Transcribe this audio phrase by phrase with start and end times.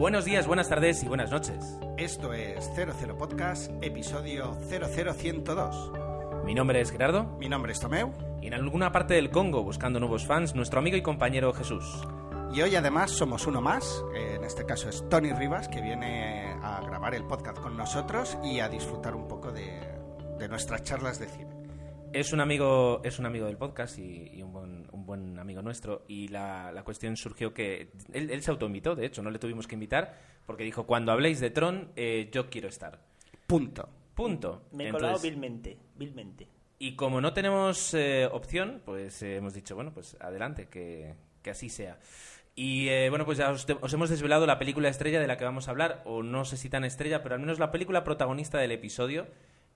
[0.00, 1.76] Buenos días, buenas tardes y buenas noches.
[1.98, 5.92] Esto es 00 Podcast, episodio 00102.
[6.42, 7.36] Mi nombre es Gerardo.
[7.38, 8.10] Mi nombre es Tomeu.
[8.40, 11.84] Y en alguna parte del Congo, buscando nuevos fans, nuestro amigo y compañero Jesús.
[12.50, 16.80] Y hoy además somos uno más, en este caso es Tony Rivas, que viene a
[16.80, 19.80] grabar el podcast con nosotros y a disfrutar un poco de,
[20.38, 21.49] de nuestras charlas de cine.
[22.12, 25.62] Es un amigo, es un amigo del podcast y, y un, buen, un, buen, amigo
[25.62, 26.04] nuestro.
[26.08, 29.66] Y la, la cuestión surgió que él, él, se autoinvitó, de hecho, no le tuvimos
[29.66, 33.00] que invitar, porque dijo, cuando habléis de Tron, eh, yo quiero estar.
[33.46, 33.88] Punto.
[34.14, 34.64] Punto.
[34.72, 36.48] Me he colado vilmente, vilmente.
[36.78, 41.50] Y como no tenemos eh, opción, pues eh, hemos dicho, bueno, pues adelante, que, que
[41.50, 41.98] así sea.
[42.54, 45.44] Y eh, bueno, pues ya os, os, hemos desvelado la película estrella de la que
[45.44, 48.58] vamos a hablar, o no sé si tan estrella, pero al menos la película protagonista
[48.58, 49.26] del episodio,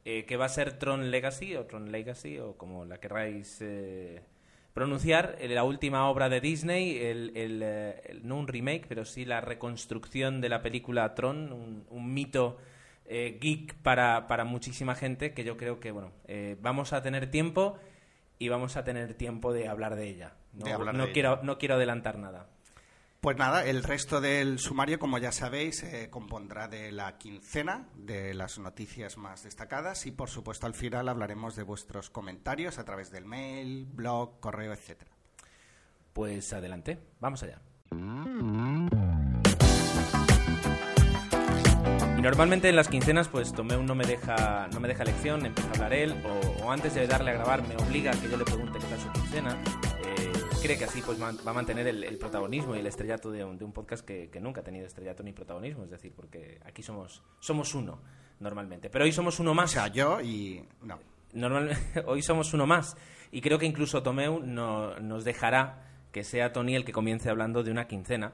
[0.04, 4.22] eh, que va a ser Tron Legacy, o Tron Legacy, o como la querráis eh,
[4.72, 9.40] pronunciar, la última obra de Disney, el, el, el, no un remake, pero sí la
[9.40, 12.58] reconstrucción de la película Tron, un, un mito
[13.06, 16.12] eh, geek para, para, muchísima gente, que yo creo que, bueno,
[16.60, 17.78] vamos a tener tiempo
[18.38, 20.34] y vamos a tener tiempo de hablar de ella.
[20.52, 21.42] No, de hablar no de quiero, ella.
[21.44, 22.48] no quiero adelantar nada.
[23.24, 28.34] Pues nada, el resto del sumario, como ya sabéis, eh, compondrá de la quincena, de
[28.34, 33.10] las noticias más destacadas y, por supuesto, al final hablaremos de vuestros comentarios a través
[33.10, 35.04] del mail, blog, correo, etc.
[36.12, 37.62] Pues adelante, vamos allá.
[42.18, 45.70] Y normalmente en las quincenas, pues Tomeu no me deja, no me deja lección, empieza
[45.70, 48.36] a hablar él, o, o antes de darle a grabar me obliga a que yo
[48.36, 49.58] le pregunte qué tal su quincena.
[50.64, 53.58] Cree que así pues va a mantener el, el protagonismo y el estrellato de un,
[53.58, 56.82] de un podcast que, que, nunca ha tenido estrellato ni protagonismo, es decir, porque aquí
[56.82, 58.00] somos, somos uno
[58.40, 58.88] normalmente.
[58.88, 59.72] Pero hoy somos uno más.
[59.72, 60.64] O sea, yo y...
[60.80, 60.98] no.
[61.34, 62.96] Normalmente, hoy somos uno más.
[63.30, 67.62] Y creo que incluso Tomeu no, nos dejará que sea Tony el que comience hablando
[67.62, 68.32] de una quincena.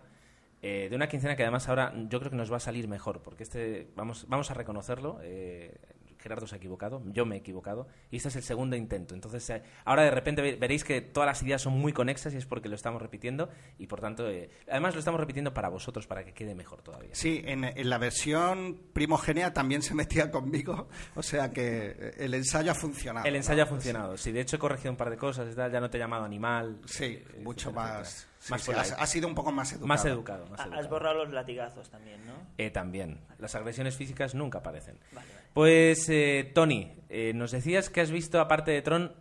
[0.63, 3.23] Eh, de una quincena que además ahora yo creo que nos va a salir mejor,
[3.23, 5.75] porque este, vamos, vamos a reconocerlo, eh,
[6.21, 9.15] Gerardo se ha equivocado, yo me he equivocado, y este es el segundo intento.
[9.15, 12.47] Entonces, eh, ahora de repente veréis que todas las ideas son muy conexas y es
[12.47, 13.49] porque lo estamos repitiendo,
[13.79, 17.11] y por tanto, eh, además lo estamos repitiendo para vosotros, para que quede mejor todavía.
[17.13, 22.73] Sí, en, en, la versión primogénea también se metía conmigo, o sea que el ensayo
[22.73, 23.27] ha funcionado.
[23.27, 23.65] El ensayo ¿no?
[23.65, 26.01] ha funcionado, sí, de hecho he corregido un par de cosas, ya no te he
[26.01, 26.81] llamado animal.
[26.87, 28.09] Sí, eh, mucho etcétera, más.
[28.09, 28.30] etcétera.
[28.41, 29.87] Sí, más sí, has, has, sido un poco más educado.
[29.87, 30.81] Más educado, más educado.
[30.81, 32.33] Has borrado los latigazos también, ¿no?
[32.57, 33.21] Eh, también.
[33.39, 34.99] Las agresiones físicas nunca aparecen.
[35.13, 35.47] Vale, vale.
[35.53, 39.15] Pues, eh, Tony, eh, nos decías que has visto, aparte de Tron,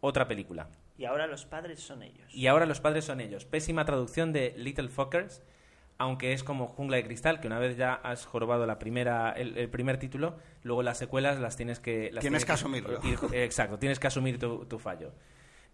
[0.00, 0.70] otra película.
[0.96, 2.34] Y ahora los padres son ellos.
[2.34, 3.44] Y ahora los padres son ellos.
[3.44, 5.42] Pésima traducción de Little Fuckers,
[5.98, 9.58] aunque es como Jungla de Cristal, que una vez ya has jorobado la primera, el,
[9.58, 12.10] el primer título, luego las secuelas las tienes que...
[12.10, 13.00] Las tienes, tienes que, asumirlo.
[13.04, 15.12] Ir, exacto, tienes que asumir tu, tu fallo.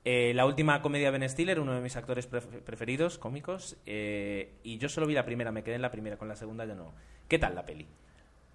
[0.05, 4.89] Eh, la última comedia Ben Stiller, uno de mis actores preferidos, cómicos, eh, y yo
[4.89, 6.93] solo vi la primera, me quedé en la primera, con la segunda ya no.
[7.29, 7.87] ¿Qué tal la peli?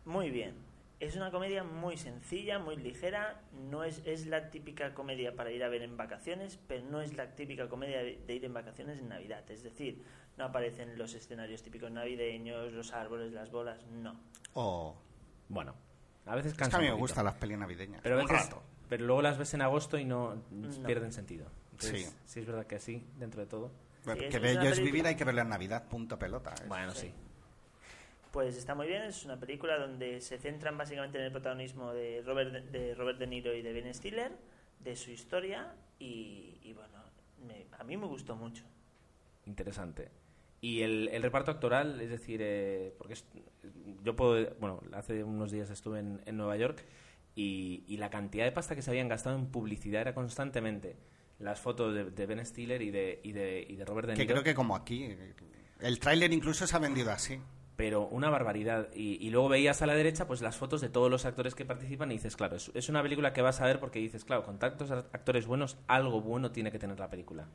[0.06, 0.56] Muy bien.
[1.00, 5.64] Es una comedia muy sencilla, muy ligera, no es, es la típica comedia para ir
[5.64, 9.00] a ver en vacaciones, pero no es la típica comedia de, de ir en vacaciones
[9.00, 9.50] en Navidad.
[9.52, 10.04] Es decir,
[10.38, 14.20] no aparecen los escenarios típicos navideños, los árboles, las bolas, no.
[14.54, 14.96] Oh.
[15.50, 15.76] Bueno,
[16.26, 18.02] a veces cansa es que a mí me gustan las pelis navideñas.
[18.02, 18.50] Pero a veces,
[18.90, 20.84] pero luego las ves en agosto y no, no.
[20.86, 21.48] pierden sentido.
[21.72, 22.16] Entonces, sí.
[22.26, 23.72] sí, es verdad que sí, dentro de todo.
[24.06, 26.54] Bueno, sí, que bello es, es vivir, hay que verla en Navidad, punto pelota.
[26.56, 26.66] ¿eh?
[26.68, 27.08] Bueno, sí.
[27.08, 27.14] sí.
[28.32, 32.22] Pues está muy bien, es una película donde se centran básicamente en el protagonismo de
[32.26, 34.32] Robert de, Robert de Niro y de Ben Stiller,
[34.80, 37.04] de su historia y, y bueno,
[37.48, 38.64] me, a mí me gustó mucho.
[39.46, 40.10] Interesante.
[40.62, 43.26] Y el, el reparto actoral, es decir, eh, porque es,
[44.04, 46.84] yo puedo, bueno, hace unos días estuve en, en Nueva York
[47.38, 50.98] y, y, la cantidad de pasta que se habían gastado en publicidad era constantemente
[51.40, 54.26] las fotos de, de Ben Stiller y de, y de, y de Robert De Niro.
[54.26, 55.16] Que creo que como aquí,
[55.80, 57.40] el tráiler incluso se ha vendido así
[57.78, 58.90] pero una barbaridad.
[58.96, 61.64] Y, y, luego veías a la derecha pues las fotos de todos los actores que
[61.64, 64.44] participan y dices, claro, es, es, una película que vas a ver porque dices, claro,
[64.44, 67.48] con tantos actores buenos, algo bueno tiene que tener la película.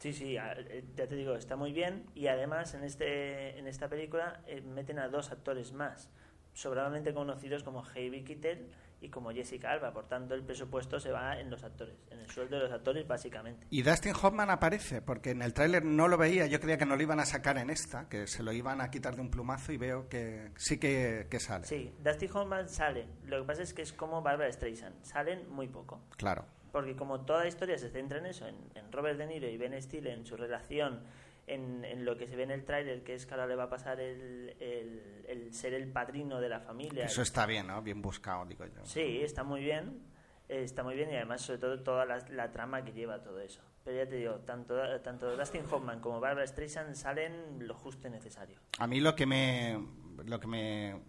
[0.00, 0.54] Sí, sí, ya
[0.94, 5.08] te digo, está muy bien y además en, este, en esta película eh, meten a
[5.08, 6.10] dos actores más,
[6.54, 8.68] sobradamente conocidos como Heavy Kittel
[9.00, 12.30] y como Jessica Alba, por tanto el presupuesto se va en los actores, en el
[12.30, 13.66] sueldo de los actores básicamente.
[13.70, 16.96] Y Dustin Hoffman aparece, porque en el tráiler no lo veía, yo creía que no
[16.96, 19.72] lo iban a sacar en esta, que se lo iban a quitar de un plumazo
[19.72, 21.64] y veo que sí que, que sale.
[21.64, 25.68] Sí, Dustin Hoffman sale, lo que pasa es que es como Barbara Streisand, salen muy
[25.68, 26.02] poco.
[26.16, 26.44] Claro.
[26.72, 29.56] Porque como toda la historia se centra en eso, en, en Robert De Niro y
[29.56, 31.00] Ben Stiller, en su relación
[31.50, 33.64] en, en, lo que se ve en el tráiler, que es que ahora le va
[33.64, 37.04] a pasar el, el, el, ser el padrino de la familia.
[37.04, 37.82] Eso está bien, ¿no?
[37.82, 38.84] Bien buscado, digo yo.
[38.84, 40.02] Sí, está muy bien.
[40.48, 43.40] Eh, está muy bien y además, sobre todo, toda la, la, trama que lleva todo
[43.40, 43.62] eso.
[43.84, 48.10] Pero ya te digo, tanto, tanto Dustin Hoffman como Barbara Streisand salen lo justo y
[48.10, 48.58] necesario.
[48.78, 49.78] A mí lo que me...
[50.24, 51.00] Lo que me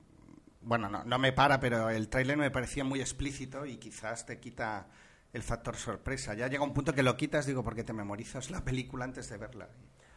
[0.62, 4.40] bueno, no, no me para, pero el tráiler me parecía muy explícito y quizás te
[4.40, 4.88] quita
[5.34, 6.34] el factor sorpresa.
[6.34, 9.38] Ya llega un punto que lo quitas, digo, porque te memorizas la película antes de
[9.38, 9.70] verla.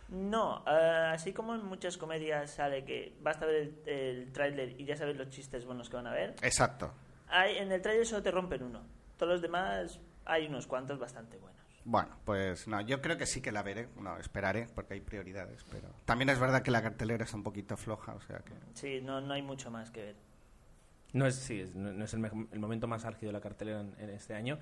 [0.08, 4.84] No, eh, así como en muchas comedias sale que basta ver el, el tráiler y
[4.84, 6.34] ya sabes los chistes buenos que van a ver.
[6.42, 6.92] Exacto.
[7.28, 8.82] Hay, en el tráiler solo te rompen uno.
[9.16, 11.54] Todos los demás hay unos cuantos bastante buenos.
[11.86, 13.88] Bueno, pues no, yo creo que sí que la veré.
[14.00, 17.76] No, esperaré porque hay prioridades, pero también es verdad que la cartelera es un poquito
[17.76, 18.52] floja, o sea que...
[18.74, 20.16] Sí, no, no hay mucho más que ver.
[21.12, 23.40] No es, sí, es, no, no es el, me- el momento más álgido de la
[23.40, 24.58] cartelera en, en este año.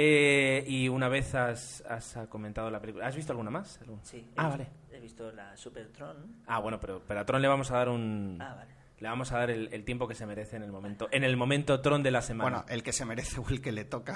[0.00, 3.80] Eh, y una vez has, has comentado la película, ¿has visto alguna más?
[4.02, 4.18] Sí.
[4.18, 4.68] he Ah, visto- vale.
[4.92, 6.36] He visto la Supertron.
[6.46, 8.38] Ah, bueno, pero, pero a Tron le vamos a dar un...
[8.40, 8.74] Ah, vale.
[9.00, 11.36] Le vamos a dar el, el tiempo que se merece en el momento en el
[11.36, 12.58] momento Tron de la semana.
[12.58, 14.14] Bueno, el que se merece o el que le toca.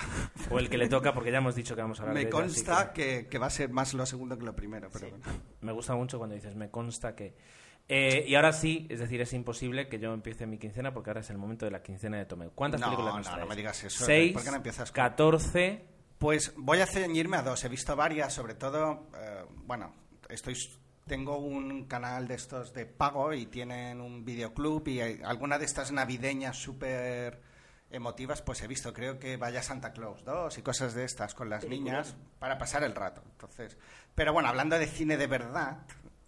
[0.50, 2.28] o el que le toca, porque ya hemos dicho que vamos a hablar Me de
[2.28, 5.06] ella, así consta que, que va a ser más lo segundo que lo primero, pero
[5.06, 5.10] Sí.
[5.10, 5.24] bueno.
[5.62, 7.34] Me gusta mucho cuando dices, me consta que...
[7.88, 11.20] Eh, y ahora sí, es decir, es imposible que yo empiece mi quincena porque ahora
[11.20, 12.50] es el momento de la quincena de Tomeu.
[12.54, 14.04] ¿Cuántas No, películas nos no, me digas eso.
[14.04, 14.32] ¿Seis?
[14.32, 15.86] ¿Por qué no empiezas con- 14...
[16.18, 17.64] Pues voy a ceñirme a dos.
[17.64, 19.92] He visto varias, sobre todo, eh, bueno,
[20.28, 20.54] estoy
[21.04, 25.90] tengo un canal de estos de pago y tienen un videoclub y alguna de estas
[25.90, 27.42] navideñas súper
[27.90, 31.50] emotivas, pues he visto, creo que vaya Santa Claus 2 y cosas de estas con
[31.50, 33.20] las niñas para pasar el rato.
[33.32, 33.76] Entonces,
[34.14, 35.78] pero bueno, hablando de cine de verdad,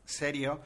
[0.04, 0.60] serio,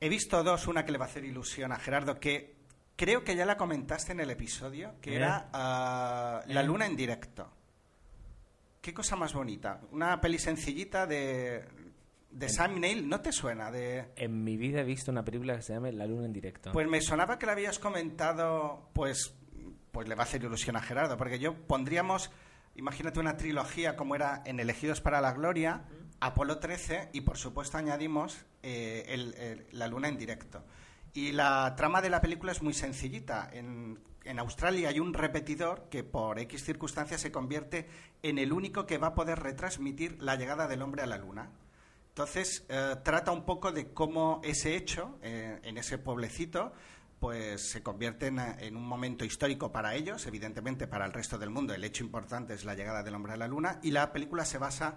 [0.00, 2.56] he visto dos, una que le va a hacer ilusión a Gerardo, que
[2.96, 5.16] creo que ya la comentaste en el episodio, que ¿Eh?
[5.16, 6.64] era ah, La ¿Eh?
[6.64, 7.50] Luna en directo.
[8.80, 9.80] Qué cosa más bonita.
[9.92, 11.64] Una peli sencillita de,
[12.30, 13.06] de Sam Neill.
[13.06, 13.70] ¿No te suena?
[13.70, 14.12] De...
[14.16, 16.72] En mi vida he visto una película que se llama La Luna en directo.
[16.72, 19.34] Pues me sonaba que la habías comentado, pues,
[19.92, 22.30] pues le va a hacer ilusión a Gerardo, porque yo pondríamos,
[22.74, 25.84] imagínate una trilogía como era en Elegidos para la Gloria,
[26.20, 30.62] Apolo 13 y por supuesto añadimos eh, el- La Luna en directo.
[31.12, 33.48] Y la trama de la película es muy sencillita.
[33.52, 37.88] En, en Australia hay un repetidor que por X circunstancias se convierte
[38.22, 41.50] en el único que va a poder retransmitir la llegada del hombre a la Luna.
[42.10, 46.72] Entonces, eh, trata un poco de cómo ese hecho, eh, en ese pueblecito,
[47.18, 51.74] pues se convierte en un momento histórico para ellos, evidentemente para el resto del mundo.
[51.74, 54.56] El hecho importante es la llegada del hombre a la luna y la película se
[54.58, 54.96] basa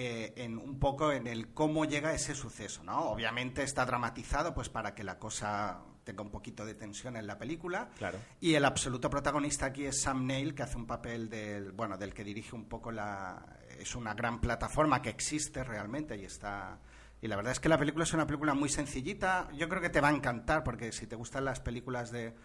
[0.00, 3.10] eh, en un poco en el cómo llega ese suceso, ¿no?
[3.10, 7.36] Obviamente está dramatizado, pues para que la cosa tenga un poquito de tensión en la
[7.36, 7.90] película.
[7.98, 8.16] Claro.
[8.38, 12.14] Y el absoluto protagonista aquí es Sam Neill, que hace un papel del, bueno, del
[12.14, 13.44] que dirige un poco la...
[13.76, 16.78] Es una gran plataforma que existe realmente y está...
[17.20, 19.48] Y la verdad es que la película es una película muy sencillita.
[19.56, 22.36] Yo creo que te va a encantar porque si te gustan las películas de...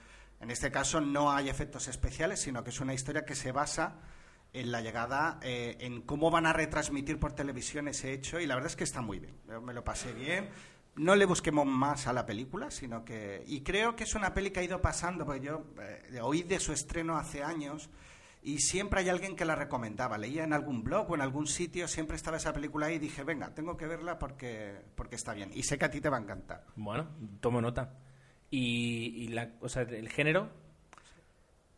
[0.42, 4.00] En este caso no hay efectos especiales, sino que es una historia que se basa
[4.54, 8.56] en la llegada, eh, en cómo van a retransmitir por televisión ese hecho y la
[8.56, 9.36] verdad es que está muy bien.
[9.64, 10.50] Me lo pasé bien.
[10.96, 13.44] No le busquemos más a la película, sino que...
[13.48, 16.60] Y creo que es una peli que ha ido pasando, porque yo eh, oí de
[16.60, 17.90] su estreno hace años
[18.44, 20.20] y siempre hay alguien que la recomendaba.
[20.20, 23.24] Leía en algún blog o en algún sitio, siempre estaba esa película ahí y dije,
[23.24, 25.50] venga, tengo que verla porque, porque está bien.
[25.54, 26.66] Y sé que a ti te va a encantar.
[26.76, 27.08] Bueno,
[27.40, 27.96] tomo nota.
[28.52, 30.52] Y, y la, o sea, el género,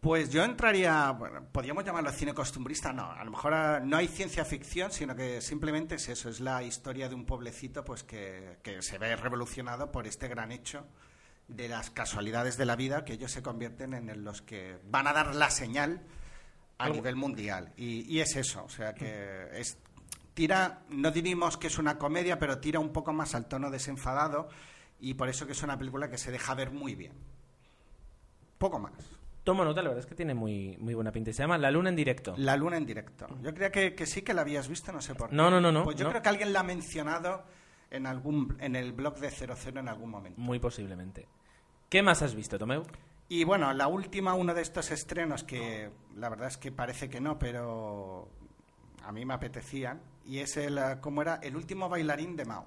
[0.06, 4.08] Pues yo entraría, bueno, podríamos llamarlo cine costumbrista, no, a lo mejor ah, no hay
[4.08, 8.60] ciencia ficción, sino que simplemente es eso, es la historia de un pueblecito pues que,
[8.62, 10.86] que se ve revolucionado por este gran hecho
[11.48, 15.14] de las casualidades de la vida que ellos se convierten en los que van a
[15.14, 16.04] dar la señal
[16.78, 17.74] a Algo- nivel mundial.
[17.76, 19.80] Y, y es eso, o sea que es
[20.36, 24.50] tira, no diríamos que es una comedia, pero tira un poco más al tono desenfadado
[25.00, 27.14] y por eso que es una película que se deja ver muy bien.
[28.60, 28.94] Poco más.
[29.46, 31.32] Tomo nota, la verdad es que tiene muy, muy buena pinta.
[31.32, 32.34] Se llama La Luna en directo.
[32.38, 33.28] La luna en directo.
[33.42, 35.36] Yo creía que, que sí que la habías visto, no sé por qué.
[35.38, 36.10] No, no, no, no, Pues yo no.
[36.10, 37.44] creo que alguien la ha mencionado
[37.90, 40.42] en algún en el blog de 00 en algún momento.
[40.42, 41.30] Muy posiblemente.
[41.88, 42.84] ¿Qué más has visto, Tomeu?
[43.30, 47.22] Y bueno, la última, uno de estos estrenos que la verdad es que parece que
[47.22, 48.28] no, pero
[49.04, 51.36] a mí me apetecían, y es el, eh, ¿cómo era?
[51.42, 52.66] El último bailarín de Mao.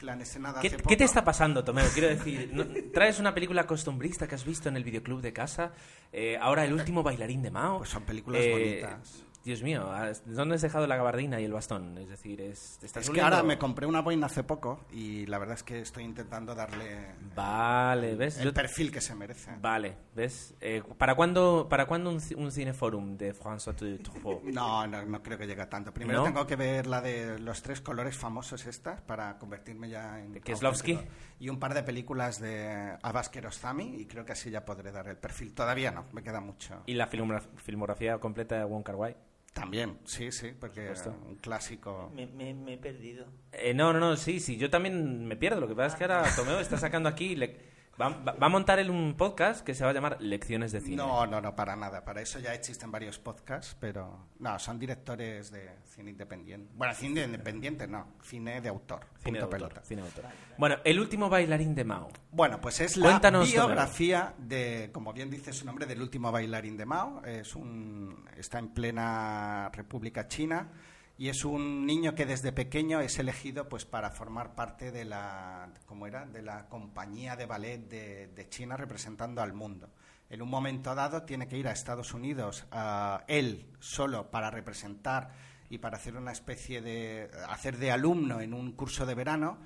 [0.00, 0.16] La
[0.60, 0.96] ¿Qué, hace qué poco.
[0.96, 1.86] te está pasando, Tomeu?
[1.92, 5.72] Quiero decir, ¿no- ¿traes una película costumbrista que has visto en el videoclub de casa?
[6.12, 7.78] Eh, ahora el último bailarín de Mao.
[7.78, 9.24] Pues son películas Eh, bonitas.
[9.48, 11.96] Dios mío, ¿has- ¿dónde has dejado la gabardina y el bastón?
[11.96, 15.24] Es decir, es, ¿te estás Es que ahora me compré una boina hace poco y
[15.24, 18.36] la verdad es que estoy intentando darle Vale, ¿ves?
[18.36, 19.52] el Yo- perfil que se merece.
[19.60, 20.52] Vale, ¿ves?
[20.60, 24.42] Eh, ¿Para cuándo, para cuándo un, un cineforum de François Truffaut?
[24.44, 25.94] No, no, no creo que llegue a tanto.
[25.94, 26.24] Primero ¿No?
[26.24, 30.34] tengo que ver la de los tres colores famosos estas para convertirme ya en...
[30.34, 30.98] ¿De Kieslowski?
[31.40, 35.08] Y un par de películas de Abbas Kiarostami y creo que así ya podré dar
[35.08, 35.54] el perfil.
[35.54, 36.82] Todavía no, me queda mucho.
[36.84, 39.16] ¿Y la filmograf- filmografía completa de Wong Kar Wai?
[39.52, 42.12] También, sí, sí, porque es un clásico.
[42.14, 43.26] Me, me- me he perdido.
[43.52, 45.60] Eh, no, no, no, sí, sí, yo también me pierdo.
[45.60, 47.34] Lo que pasa es que ahora Tomeo está sacando aquí.
[47.34, 50.70] le- Va, va- va a montar él un podcast que se va a llamar Lecciones
[50.70, 50.96] de Cine.
[50.98, 52.04] No, no, no, para nada.
[52.04, 56.72] Para eso ya existen varios podcasts, pero no, son directores de cine independiente.
[56.76, 59.00] Bueno, cine independiente no, cine de autor.
[59.22, 59.82] Cine de autor, pelota.
[59.82, 60.24] cine de autor.
[60.56, 62.08] Bueno, el último bailarín de Mao.
[62.30, 66.76] Bueno, pues es la Cuéntanos, biografía de, como bien dice su nombre, del último bailarín
[66.76, 67.24] de Mao.
[67.24, 70.68] Es un, está en plena República China
[71.18, 75.68] y es un niño que desde pequeño es elegido pues para formar parte de la,
[75.84, 76.24] ¿cómo era?
[76.24, 79.90] De la compañía de ballet de, de China representando al mundo.
[80.30, 85.32] En un momento dado tiene que ir a Estados Unidos ah, él solo para representar
[85.68, 89.58] y para hacer una especie de hacer de alumno en un curso de verano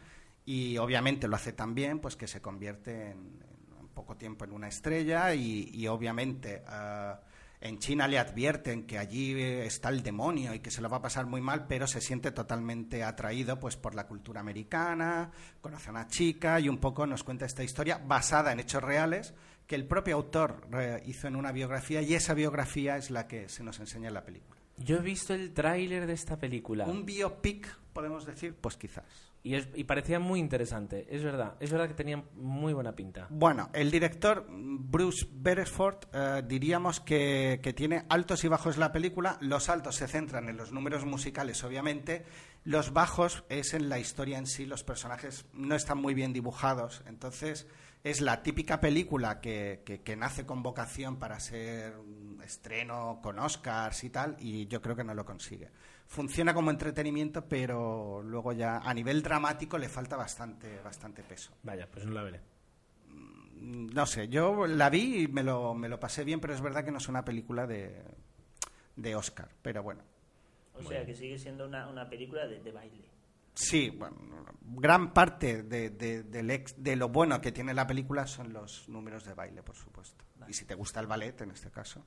[0.46, 3.44] y obviamente lo hace tan bien pues que se convierte en,
[3.78, 7.20] en poco tiempo en una estrella y, y obviamente ah,
[7.62, 10.98] en China le advierten que allí eh, está el demonio y que se lo va
[10.98, 15.88] a pasar muy mal, pero se siente totalmente atraído pues por la cultura americana, conoce
[15.88, 19.34] a una chica y un poco nos cuenta esta historia basada en hechos reales
[19.66, 23.48] que el propio autor eh, hizo en una biografía y esa biografía es la que
[23.48, 24.60] se nos enseña en la película.
[24.76, 29.31] Yo he visto el tráiler de esta película Un biopic, podemos decir, pues quizás.
[29.44, 31.06] Y, es- y parecía muy interesante.
[31.10, 33.26] Es verdad, es verdad que tenía muy buena pinta.
[33.30, 39.38] Bueno, el director Bruce Beresford eh, diríamos que, que tiene altos y bajos la película.
[39.40, 42.24] Los altos se centran en los números musicales, obviamente.
[42.64, 44.66] Los bajos es en la historia en sí.
[44.66, 47.02] Los personajes no están muy bien dibujados.
[47.06, 47.66] Entonces,
[48.04, 53.38] es la típica película que, que- que nace con vocación para ser un estreno con
[53.38, 55.70] Oscars y tal, y yo creo que no lo consigue.
[56.06, 61.52] Funciona como entretenimiento, pero luego ya a nivel dramático le falta bastante, bastante peso.
[61.62, 62.40] Vaya, pues no la veré.
[63.08, 66.60] Mm, No sé, yo la vi y me lo, me lo pasé bien, pero es
[66.60, 68.02] verdad que no es una película de,
[68.96, 69.48] de Oscar.
[69.62, 70.02] Pero bueno,
[70.74, 73.04] O sea, que sigue siendo una, una película de, de baile.
[73.54, 74.16] Sí, bueno,
[74.64, 78.88] gran parte de, de- del ex- de lo bueno que tiene la película son los
[78.88, 80.24] números de baile, por supuesto.
[80.48, 82.04] Y si te gusta el ballet, en este caso.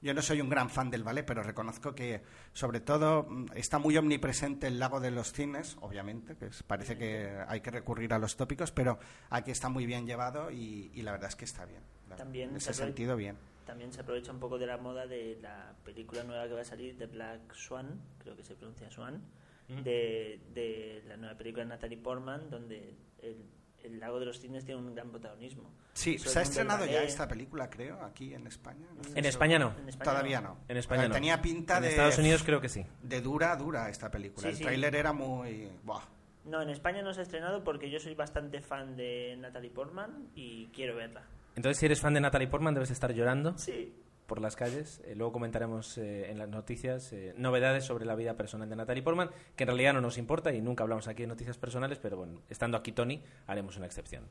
[0.00, 2.22] Yo no soy un gran fan del ballet, pero reconozco que,
[2.52, 6.96] sobre todo, mm, está muy omnipresente el lago de los cines, obviamente, que es- parece
[6.98, 8.98] que hay que recurrir a los tópicos, pero
[9.30, 11.82] aquí está muy bien llevado y, y la verdad es que está bien.
[12.16, 13.36] También en se ese sentido, bien.
[13.66, 16.64] También se aprovecha un poco de la moda de la película nueva que va a
[16.66, 19.22] salir, de Black Swan, creo que se pronuncia Swan,
[19.68, 23.36] de, de la nueva película de Natalie Portman, donde el,
[23.82, 25.70] el lago de los cines tiene un gran protagonismo.
[25.92, 28.86] Sí, Sobre se ha estrenado ya esta película, creo, aquí en España.
[28.94, 29.24] No estoy En.
[29.26, 29.74] España no.
[29.78, 30.58] En España Todavía no.
[30.68, 31.14] En España no.
[31.14, 31.88] Tenía pinta En de...
[31.90, 32.84] Estados Unidos creo que sí.
[33.02, 34.42] De dura, dura esta película.
[34.42, 34.62] Sí, el sí.
[34.64, 35.68] tráiler era muy...
[35.84, 36.02] Buah.
[36.46, 40.28] No, en España no se ha estrenado porque yo soy bastante fan de Natalie Portman
[40.34, 41.22] y quiero verla.
[41.56, 43.94] Entonces, si eres fan de Natalie Portman, debes estar llorando Sí.
[44.26, 45.00] Por las calles.
[45.04, 49.02] Eh, luego comentaremos eh, en las noticias eh, novedades sobre la vida personal de Natalie
[49.02, 52.16] Portman, que en realidad no nos importa y nunca hablamos aquí de noticias personales, pero
[52.16, 54.24] bueno, estando aquí Tony, haremos una excepción.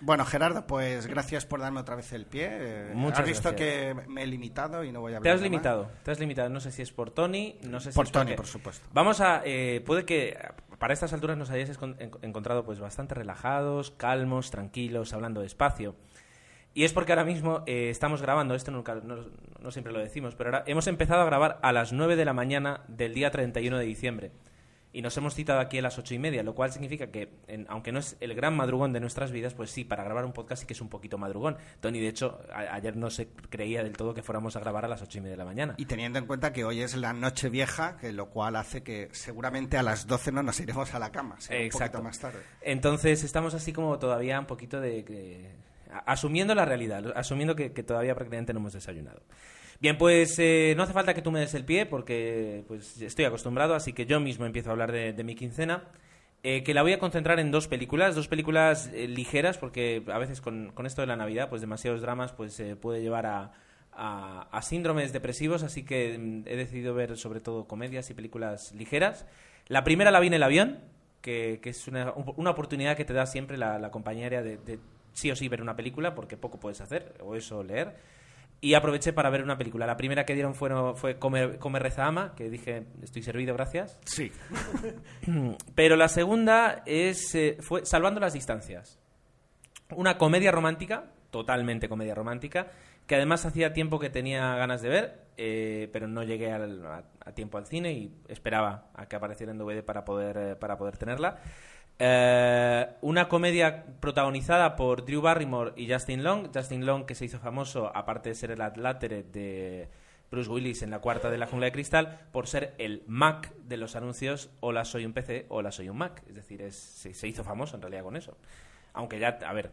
[0.00, 2.90] Bueno, Gerardo, pues gracias por darme otra vez el pie.
[2.94, 3.96] Muchas has visto gracias.
[3.96, 5.50] que me he limitado y no voy a Te hablar has de más.
[5.50, 6.48] limitado, te has limitado.
[6.50, 8.88] No sé si es por Tony, no sé si Por es Tony, por supuesto.
[8.92, 10.38] Vamos a, eh, puede que
[10.78, 11.76] para estas alturas nos hayáis
[12.22, 15.96] encontrado pues bastante relajados, calmos, tranquilos, hablando despacio.
[16.78, 19.16] Y es porque ahora mismo eh, estamos grabando, esto nunca, no,
[19.60, 22.32] no siempre lo decimos, pero ahora hemos empezado a grabar a las 9 de la
[22.32, 24.30] mañana del día 31 de diciembre.
[24.92, 27.66] Y nos hemos citado aquí a las ocho y media, lo cual significa que, en-
[27.68, 30.60] aunque no es el gran madrugón de nuestras vidas, pues sí, para grabar un podcast
[30.60, 31.56] sí que es un poquito madrugón.
[31.80, 34.88] Tony, de hecho, a- ayer no se creía del todo que fuéramos a grabar a
[34.88, 35.74] las ocho y media de la mañana.
[35.78, 39.08] Y teniendo en cuenta que hoy es la noche vieja, que lo cual hace que
[39.10, 41.98] seguramente a las 12 no nos iremos a la cama, será un Exacto.
[41.98, 42.38] poquito más tarde.
[42.60, 45.04] Entonces estamos así como todavía un poquito de...
[45.04, 45.66] que-
[46.06, 49.22] asumiendo la realidad, asumiendo que, que todavía prácticamente no hemos desayunado.
[49.80, 53.24] Bien, pues eh, no hace falta que tú me des el pie porque pues estoy
[53.26, 55.84] acostumbrado, así que yo mismo empiezo a hablar de, de mi quincena,
[56.42, 60.18] eh, que la voy a concentrar en dos películas, dos películas eh, ligeras, porque a
[60.18, 63.52] veces con, con esto de la Navidad, pues demasiados dramas pues eh, puede llevar a,
[63.92, 68.72] a- a síndromes depresivos, así que mm, he decidido ver sobre todo comedias y películas
[68.74, 69.26] ligeras.
[69.68, 70.78] La primera la vi en el avión,
[71.20, 74.56] que, que es una, una oportunidad que te da siempre la, la compañía aérea de,
[74.58, 74.78] de
[75.18, 77.96] sí o sí ver una película, porque poco puedes hacer, o eso leer.
[78.60, 79.86] Y aproveché para ver una película.
[79.86, 83.98] La primera que dieron fueron, fue Come, Come, Reza, Ama, que dije, estoy servido, gracias.
[84.04, 84.32] Sí.
[85.74, 88.98] Pero la segunda es, eh, fue Salvando las Distancias.
[89.94, 92.68] Una comedia romántica, totalmente comedia romántica,
[93.06, 97.04] que además hacía tiempo que tenía ganas de ver, eh, pero no llegué al- a,
[97.24, 100.76] a tiempo al cine y esperaba a que apareciera en DVD para poder, eh, para
[100.76, 101.38] poder tenerla.
[102.00, 106.50] Eh, una comedia protagonizada por Drew Barrymore y Justin Long.
[106.54, 109.88] Justin Long, que se hizo famoso, aparte de ser el Atlátere de
[110.30, 113.78] Bruce Willis en la cuarta de la jungla de cristal por ser el Mac de
[113.78, 116.22] los anuncios hola soy un PC, hola soy un Mac.
[116.28, 118.36] Es decir, es, se, se hizo famoso en realidad con eso.
[118.92, 119.72] Aunque ya, a ver,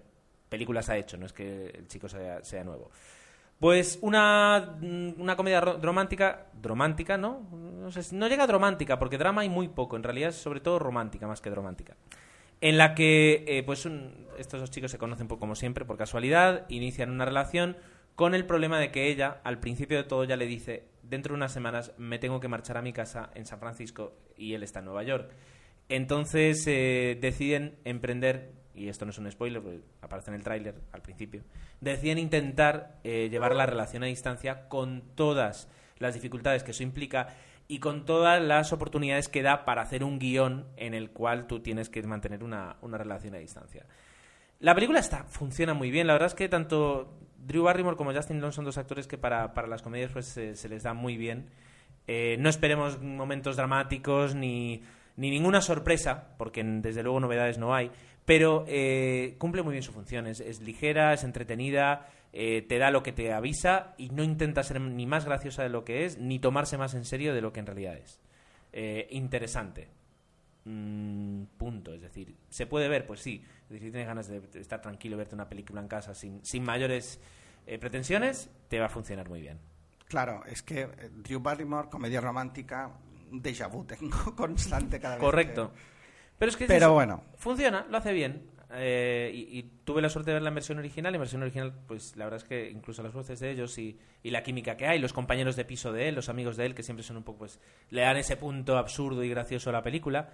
[0.49, 2.89] películas ha hecho, no es que el chico sea, sea nuevo.
[3.65, 7.49] Pues una, mm, una comedia ro- romántica, romántica, ¿no?
[7.51, 10.59] No, sé, no llega a romántica, porque drama hay muy poco, en realidad es sobre
[10.59, 11.95] todo romántica más que romántica.
[12.61, 15.97] En la que, eh, pues, un- estos dos chicos se conocen por- como siempre, por
[15.97, 17.75] casualidad, inician una relación
[18.13, 21.37] con el problema de que ella, al principio de todo, ya le dice, dentro de
[21.37, 24.77] unas semanas me tengo que marchar a mi casa en San Francisco y él está
[24.77, 25.31] en Nueva York.
[25.89, 30.75] Entonces eh, deciden emprender, y esto no es un spoiler, porque aparece en el tráiler
[30.91, 31.43] al principio,
[31.81, 37.27] deciden intentar eh, llevar la relación a distancia con todas las dificultades que eso implica
[37.67, 41.61] y con todas las oportunidades que da para hacer un guion en el cual tú
[41.61, 43.85] tienes que mantener una, una relación a distancia.
[44.59, 46.07] La película está, funciona muy bien.
[46.07, 49.53] La verdad es que tanto Drew Barrymore como Justin Long son dos actores que para,
[49.53, 51.49] para las comedias pues, se, les da muy bien.
[52.07, 54.83] Eh, no esperemos momentos dramáticos ni,
[55.17, 57.91] ni ninguna sorpresa, porque desde luego novedades no hay,
[58.25, 60.27] pero eh, cumple muy bien su función.
[60.27, 64.63] Es, es ligera, es entretenida, eh, te da lo que te avisa y no intenta
[64.63, 67.53] ser ni más graciosa de lo que es, ni tomarse más en serio de lo
[67.53, 68.19] que en realidad es.
[68.73, 69.87] Eh, interesante.
[70.65, 71.93] Mm, punto.
[71.93, 73.05] Es decir, ¿se puede ver?
[73.05, 73.43] Pues sí.
[73.63, 76.63] Es decir, si tienes ganas de estar tranquilo, verte una película en casa sin, sin
[76.63, 77.19] mayores
[77.67, 79.59] eh, pretensiones, te va a funcionar muy bien.
[80.07, 82.91] Claro, es que eh, Drew Barrymore, comedia romántica,
[83.31, 85.23] déjà vu tengo constante cada vez.
[85.23, 85.71] Correcto.
[85.71, 85.94] que-
[86.37, 87.23] Pero es que Pero eso bueno.
[87.37, 88.49] funciona, lo hace bien.
[88.77, 91.13] Eh, y, y tuve la suerte de ver la versión original.
[91.13, 93.97] Y en versión original, pues la verdad es que incluso las voces de ellos y,
[94.23, 96.75] y la química que hay, los compañeros de piso de él, los amigos de él,
[96.75, 99.81] que siempre son un poco, pues, le dan ese punto absurdo y gracioso a la
[99.83, 100.29] película.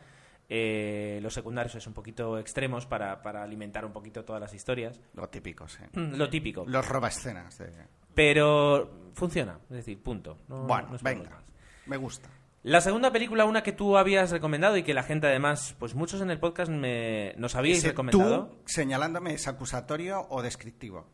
[0.53, 4.99] Eh, los secundarios es un poquito extremos para, para alimentar un poquito todas las historias.
[5.13, 5.83] Lo típico, sí.
[5.93, 6.65] Lo típico.
[6.67, 7.57] Los roba escenas.
[7.57, 7.71] de-
[8.13, 10.39] Pero funciona, es decir, punto.
[10.47, 11.41] No- Bueno, no venga.
[11.85, 12.29] Me gusta.
[12.63, 16.21] La segunda película, una que tú habías recomendado y que la gente además, pues muchos
[16.21, 18.47] en el podcast me, nos habíais Ese recomendado.
[18.47, 21.07] Tú señalándome es acusatorio o descriptivo.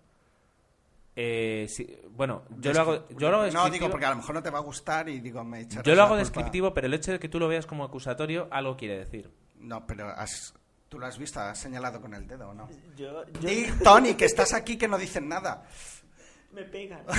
[1.16, 4.18] Eh, sí, bueno, yo lo hago, yo lo hago No, descriptivo, digo porque a lo
[4.18, 6.30] mejor no te va a gustar y digo, me echarás yo lo hago la culpa.
[6.38, 9.32] descriptivo, pero el hecho de que tú lo veas como acusatorio algo quiere decir.
[9.60, 10.54] No, pero has-
[10.90, 12.70] tú lo has visto, has señalado con el dedo, ¿o ¿no?
[12.98, 15.64] Yo, yo Di, Tony, que estás aquí que no dicen nada.
[16.52, 17.04] me pegan.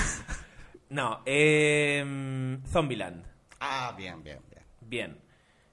[0.90, 3.22] No, eh, Zombieland.
[3.60, 4.62] Ah, bien, bien, bien.
[4.80, 5.20] Bien.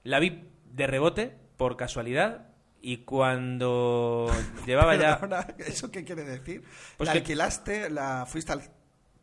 [0.02, 2.48] La vi de rebote, por casualidad,
[2.80, 4.30] y cuando
[4.66, 5.18] llevaba ya...
[5.20, 6.62] Perdona, ¿Eso qué quiere decir?
[6.96, 7.90] Pues ¿La que- alquilaste?
[7.90, 8.62] ¿La fuiste al...?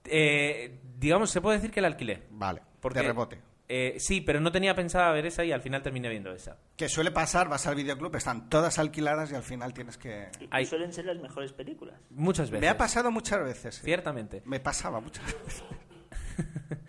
[0.06, 2.24] eh, digamos, se puede decir que la alquilé.
[2.32, 3.40] Vale, Porque, de rebote.
[3.70, 6.58] eh, sí, pero no tenía pensada ver esa y al final terminé viendo esa.
[6.76, 10.30] Que suele pasar, vas al videoclub, están todas alquiladas y al final tienes que...
[10.42, 11.96] Y Hay- suelen ser las mejores películas.
[12.10, 12.62] Muchas veces.
[12.62, 13.76] Me ha pasado muchas veces.
[13.76, 13.82] sí.
[13.86, 14.42] Ciertamente.
[14.46, 15.64] Me pasaba muchas veces.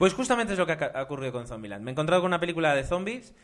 [0.00, 1.84] Pues justamente es lo que ha ocurrido con Zombieland.
[1.84, 3.34] Me he encontrado con una película de zombies,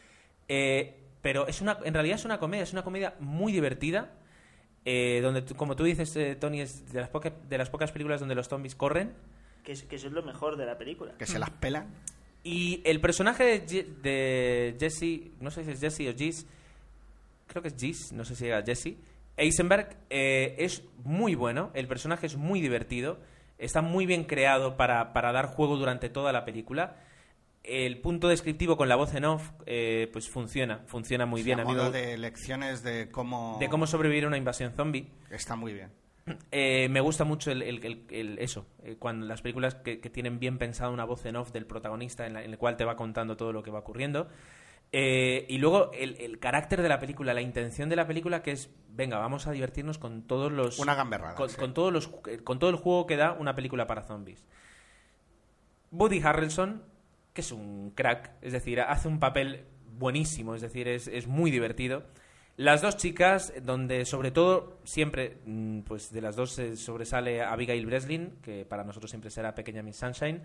[0.49, 4.15] eh, pero es una, en realidad es una comedia, es una comedia muy divertida,
[4.87, 7.93] eh, donde, tú- como tú dices, eh, Tony, es de las, poca- de las pocas
[7.93, 9.13] películas donde los zombies corren.
[9.65, 11.13] Que, es- que eso es lo mejor de la película.
[11.19, 11.89] Que se las pelan.
[12.43, 16.47] Y el personaje de, Je- de Jesse, no sé si es Jesse o Gis,
[17.49, 18.97] creo que es Gis, no sé si era Jesse,
[19.37, 23.19] Eisenberg eh, es muy bueno, el personaje es muy divertido,
[23.59, 26.97] está muy bien creado para, para dar juego durante toda la película.
[27.65, 31.59] El punto descriptivo con la voz en off, eh, pues funciona, funciona muy Sí, bien,
[31.59, 31.81] a amigo.
[31.83, 33.57] modo de lecciones de cómo...
[33.59, 35.09] de cómo sobrevivir a una invasión zombie.
[35.31, 35.91] Está muy bien.
[36.53, 40.11] Eh, me gusta mucho el, el- el- el- eso, eh, cuando las películas que, que
[40.11, 42.85] tienen bien pensada una voz en off del protagonista en, la, en el cual te
[42.85, 44.29] va contando todo lo que va ocurriendo.
[44.93, 48.53] Eh, y luego el, el carácter de la película, la intención de la película que
[48.53, 50.79] es, venga, vamos a divertirnos con todos los...
[50.79, 51.57] Una gamberrada, Con, sí.
[51.57, 54.45] con todos los, eh, con todo el juego que da una película para zombies.
[55.91, 56.83] Woody Harrelson,
[57.33, 59.65] que es un crack, es decir, hace un papel
[59.99, 62.05] buenísimo, es decir, es, es muy divertido.
[62.57, 67.85] Las dos chicas, donde sobre todo siempre, mm, pues de las dos eh, sobresale Abigail
[67.85, 70.41] Breslin, que para nosotros siempre será Pequeña Miss Sunshine.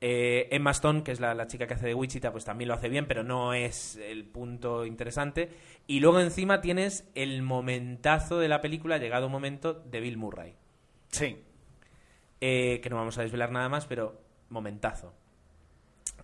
[0.00, 2.74] Eh, Emma Stone, que es la, la chica que hace de Wichita, pues también lo
[2.74, 5.48] hace bien, pero no es el punto interesante.
[5.86, 10.54] Y luego encima tienes el momentazo de la película, llegado un momento, de Bill Murray.
[11.08, 11.38] Sí.
[12.40, 15.14] Eh, que no vamos a desvelar nada más, pero momentazo.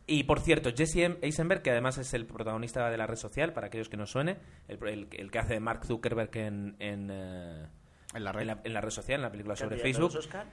[0.06, 3.52] Y por cierto, Jesse M- Eisenberg, que además es el protagonista de la red social,
[3.54, 4.36] para aquellos que no suene,
[4.68, 7.66] el, el- el que hace de Mark Zuckerberg en, en, eh,
[8.14, 8.42] En la red.
[8.42, 10.46] en la, en la red social, en la película sobre Facebook, los Oscar.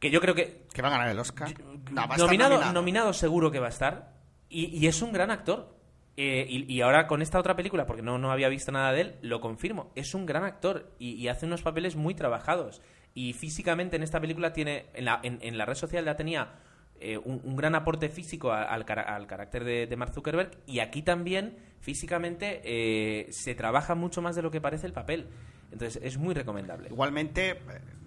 [0.00, 1.54] Que yo creo que Que va a ganar el Oscar.
[1.92, 2.72] No, va a nominado, nominado.
[2.72, 4.14] nominado seguro que va a estar,
[4.48, 5.78] y, y es un gran actor.
[6.16, 9.00] Eh, y, y ahora con esta otra película, porque no, no había visto nada de
[9.00, 9.90] él, lo confirmo.
[9.94, 12.82] Es un gran actor y, y hace unos papeles muy trabajados.
[13.14, 16.56] Y físicamente en esta película tiene, en la, en, en la red social ya tenía
[17.00, 20.80] eh, un, un gran aporte físico al, cara- al carácter de, de Mark Zuckerberg y
[20.80, 25.28] aquí también físicamente eh, se trabaja mucho más de lo que parece el papel.
[25.72, 26.88] Entonces es muy recomendable.
[26.90, 27.56] Igualmente, eh,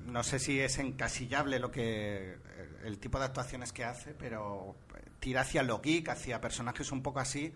[0.05, 2.37] no sé si es encasillable lo que eh,
[2.85, 4.75] el tipo de actuaciones que hace, pero
[5.19, 7.53] tira hacia lo geek, hacia personajes un poco así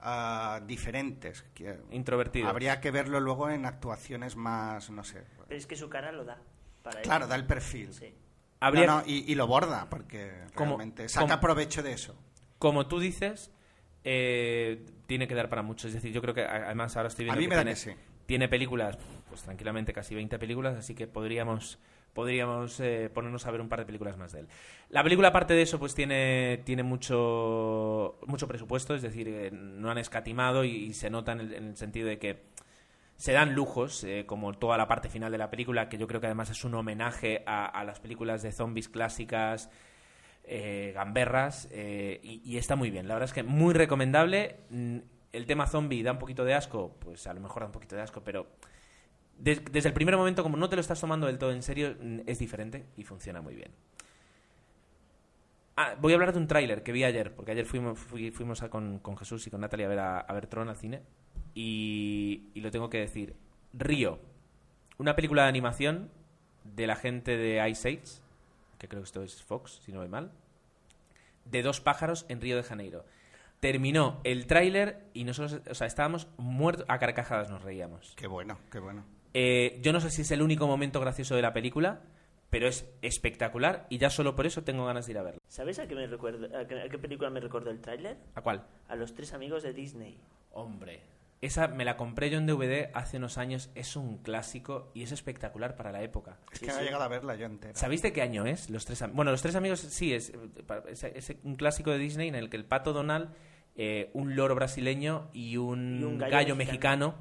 [0.00, 1.42] ah, diferentes.
[1.54, 2.48] que Introvertido.
[2.48, 5.24] Habría que verlo luego en actuaciones más, no sé.
[5.46, 6.38] Pero es que su cara lo da.
[6.82, 7.92] Para Claro, da el perfil.
[7.92, 8.14] Sí.
[8.60, 12.16] Habría- No, no, y, y lo borda, porque Como- realmente saca como- provecho de eso.
[12.58, 13.50] Como tú dices,
[14.04, 15.86] eh, tiene que dar para mucho.
[15.88, 17.64] Es decir, yo creo que a- además ahora estoy A viendo mí que me da
[17.64, 17.90] que sí.
[18.26, 18.96] tiene películas,
[19.28, 21.78] pues tranquilamente casi 20 películas, así que podríamos
[22.18, 24.48] podríamos eh, ponernos a ver un par de películas más de él.
[24.90, 29.88] La película, aparte de eso, pues tiene, tiene mucho, mucho presupuesto, es decir, eh, no
[29.88, 32.42] han escatimado y, se nota en el, en el sentido de que
[33.16, 36.20] se dan lujos, eh, como toda la parte final de la película, que yo creo
[36.20, 39.70] que además es un homenaje a, a las películas de zombies clásicas,
[40.94, 43.06] gamberras, y, y está muy bien.
[43.06, 44.56] La verdad es que muy recomendable.
[44.70, 44.98] Mm,
[45.30, 47.94] El tema zombie da un poquito de asco, pues a lo mejor da un poquito
[47.94, 48.48] de asco, pero
[49.38, 51.96] des- desde el primer momento, como no te lo estás tomando del todo en serio,
[52.26, 53.70] es diferente y funciona muy bien.
[55.76, 58.62] Ah, voy a hablar de un tráiler que vi ayer, porque ayer fuimos, fui- fuimos
[58.62, 61.02] a- con, con Jesús y con Natalia a ver, a, ver Tron al cine.
[61.54, 63.34] Y, y lo tengo que decir.
[63.72, 64.18] Río,
[64.98, 66.10] una película de animación
[66.64, 68.20] de la gente de Ice Age,
[68.78, 70.32] que creo que esto es Fox, si no voy mal,
[71.44, 73.04] de dos pájaros en Río de Janeiro.
[73.60, 78.14] Terminó el tráiler y nosotros, o sea, estábamos muertos, a carcajadas nos reíamos.
[78.16, 79.04] Qué bueno, qué bueno.
[79.34, 82.00] Eh, yo no sé si es el único momento gracioso de la película,
[82.50, 85.40] pero es espectacular y ya solo por eso tengo ganas de ir a verla.
[85.48, 88.16] ¿Sabes a qué, me recuerda, a qué, a qué película me recordó el tráiler?
[88.34, 88.66] ¿A cuál?
[88.88, 90.18] A los tres amigos de Disney.
[90.52, 91.02] Hombre,
[91.42, 95.12] esa me la compré yo en DVD hace unos años, es un clásico y es
[95.12, 96.38] espectacular para la época.
[96.50, 96.80] Es Sí, que no sí.
[96.82, 97.74] he llegado a verla yo entera.
[97.78, 98.70] ¿Sabéis de qué año es?
[98.70, 100.32] Los tres bueno, Los Tres Amigos sí, es,
[100.88, 103.28] es, es un clásico de Disney en el que el pato Donald,
[103.76, 107.14] eh, un loro brasileño y un, Y un gallo, gallo mexicano.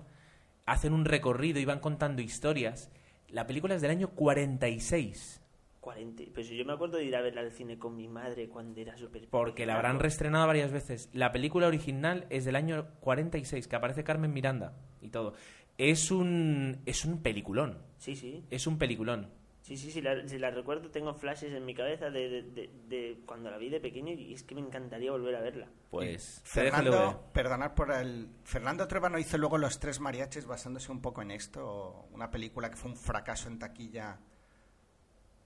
[0.67, 2.91] Hacen un recorrido y van contando historias.
[3.29, 5.41] La película es del año 46,
[5.81, 6.23] 40.
[6.33, 8.95] Pues yo me acuerdo de ir a verla al cine con mi madre cuando era
[8.97, 11.09] súper porque la habrán reestrenado varias veces.
[11.13, 15.33] La película original es del año 46, que aparece Carmen Miranda y todo.
[15.77, 18.43] Es un, es un peliculón, Sí, sí.
[18.49, 19.29] es un peliculón.
[19.67, 22.69] Sí, sí, sí, la, si la recuerdo tengo flashes en mi cabeza de, de- de-
[22.87, 25.67] de cuando la vi de pequeño y es que me encantaría volver a verla.
[25.91, 26.39] Pues.
[26.45, 28.29] Fernando, perdonad por el.
[28.45, 32.69] Fernando Trueba no hizo luego Los Tres Mariachis basándose un poco en esto, una película
[32.69, 34.17] que fue un fracaso en taquilla.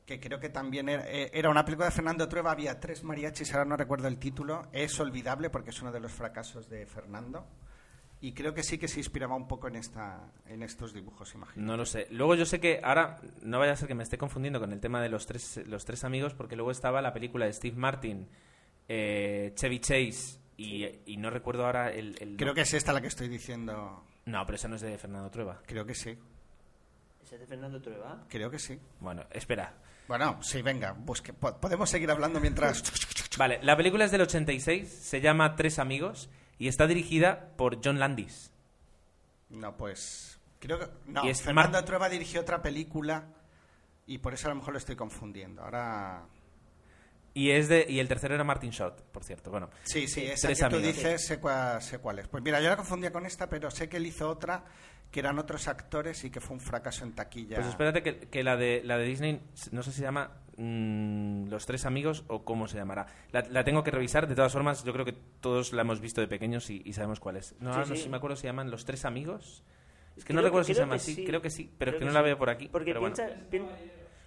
[0.06, 3.52] Que creo que también era, eh, era una película de Fernando Trueba, había tres mariachis,
[3.54, 4.68] ahora no recuerdo el título.
[4.72, 7.48] Es olvidable porque es uno de los fracasos de Fernando.
[8.24, 11.66] Y creo que sí que se inspiraba un poco en, esta, en estos dibujos, imagino.
[11.66, 12.06] No lo sé.
[12.12, 14.80] Luego yo sé que ahora no vaya a ser que me esté confundiendo con el
[14.80, 18.28] tema de los tres, los tres amigos, porque luego estaba la película de Steve Martin,
[18.88, 23.02] eh, Chevy Chase y, y no recuerdo ahora el, el- Creo que es esta la
[23.02, 24.04] que estoy diciendo.
[24.26, 25.60] No, pero esa no es de Fernando Trueba.
[25.66, 26.16] Creo que sí,
[27.24, 28.26] ¿Ese es de Fernando Trueba?
[28.30, 28.78] creo que sí.
[29.00, 29.74] Bueno, espera.
[30.08, 31.34] Bueno, sí, venga, busque.
[31.34, 32.84] Po- podemos seguir hablando mientras.
[33.40, 36.30] Vale, la película es del 86, se llama Tres amigos
[36.62, 38.52] y está dirigida por John Landis.
[39.50, 40.40] No, pues.
[40.60, 40.88] Creo que.
[41.08, 43.26] No, Y es Fernando Mar- Trueba dirigió otra película
[44.06, 45.64] y por eso a lo mejor lo estoy confundiendo.
[45.64, 46.24] Ahora.
[47.34, 49.50] Y es de y el tercero era Martin Short, por cierto.
[49.50, 50.84] Bueno, Sí, sí, esa que tú amigos.
[50.96, 52.28] dices, sé, cua- sé cuál es.
[52.28, 54.66] Pues mira, yo la confundía con esta, pero sé que él hizo otra
[55.10, 57.56] que eran otros actores y que fue un fracaso en taquilla.
[57.56, 61.50] pues espérate que, que la de la de Disney no sé si se llama mm,
[61.50, 63.08] Los tres amigos o cómo se llamará.
[63.32, 66.22] La, la tengo que revisar, de todas formas, yo creo que todos la hemos visto
[66.22, 67.56] de pequeños y, y sabemos cuál es.
[67.60, 67.96] No, Sí, no sí.
[67.98, 69.64] sé si me acuerdo si se llaman Los tres amigos.
[70.18, 71.26] Es que no recuerdo si se llama así, sí.
[71.26, 72.68] creo que sí, pero es que que no la veo por aquí.
[72.68, 73.16] Porque pero bueno.
[73.16, 73.34] piensa...
[73.50, 73.68] pien-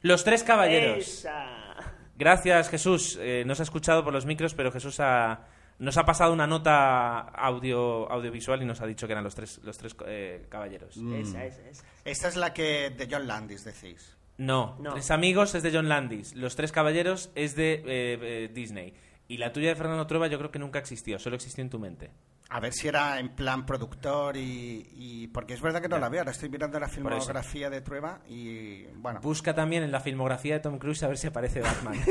[0.02, 0.98] Los tres caballeros.
[0.98, 1.74] Esa.
[2.16, 3.18] Gracias, Jesús.
[3.20, 5.46] Eh, no se ha escuchado por los micros, pero Jesús ha,
[5.78, 9.60] nos ha pasado una nota audio, audiovisual y nos ha dicho que eran los tres,
[9.62, 10.96] los tres eh, caballeros.
[10.96, 11.14] Mm.
[11.16, 11.84] Esa, esa, esa.
[12.04, 14.16] Esta es la que de John Landis decís.
[14.38, 14.92] No, No.
[14.94, 18.94] Tres Amigos es de John Landis, Los Tres Caballeros es de eh, eh, Disney.
[19.28, 21.78] Y la tuya de Fernando Trueba yo creo que nunca existió, solo existió en tu
[21.78, 22.10] mente.
[22.50, 26.08] A ver si era en plan productor y, y- porque es verdad que no la
[26.10, 26.20] veo.
[26.20, 29.20] Ahora estoy mirando la filmografía de Trueba y bueno.
[29.22, 31.98] Busca también en la filmografía de Tom Cruise a ver si aparece Batman.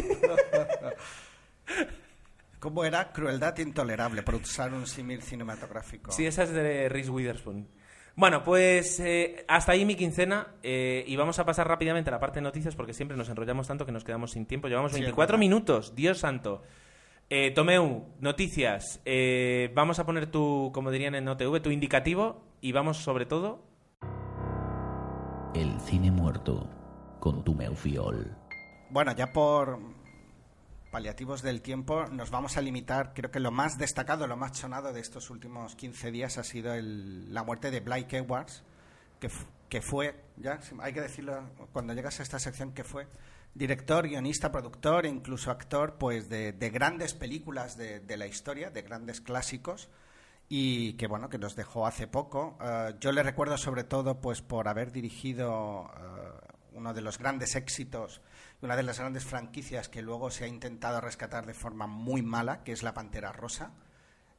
[2.60, 3.12] ¿Cómo era?
[3.12, 6.12] Crueldad intolerable, por usar un símil cinematográfico.
[6.12, 7.68] sí, esa es de Reese Witherspoon.
[8.16, 12.20] Bueno, pues eh, hasta ahí mi quincena eh, y vamos a pasar rápidamente a la
[12.20, 14.68] parte de noticias porque siempre nos enrollamos tanto que nos quedamos sin tiempo.
[14.68, 15.40] Llevamos Sí, es 24 verdad.
[15.40, 16.62] minutos, Dios santo.
[17.30, 19.02] Eh, Tomeu, noticias.
[19.06, 23.64] Eh, vamos a poner tu, como dirían en OTV, tu indicativo y vamos sobre todo
[25.56, 26.70] El cine muerto
[27.20, 28.36] con tu Meufiol.
[28.92, 29.80] Bueno, ya por
[30.94, 34.94] paliativos del tiempo, nos vamos a limitar, creo que lo más destacado, lo más sonado
[34.94, 38.64] de estos últimos 15 días ha sido el, la muerte de Blake Edwards,
[39.20, 43.08] que, fue, ya hay que decirlo cuando llegas a esta sección, que fue
[43.56, 48.84] director, guionista, productor e incluso actor pues de, grandes películas de, de, la historia, de
[48.84, 49.90] grandes clásicos
[50.48, 52.56] y que bueno que nos dejó hace poco.
[52.62, 57.56] Eh, yo le recuerdo sobre todo pues por haber dirigido eh, uno de los grandes
[57.56, 58.22] éxitos
[58.64, 62.64] una de las grandes franquicias que luego se ha intentado rescatar de forma muy mala,
[62.64, 63.74] que es La Pantera Rosa.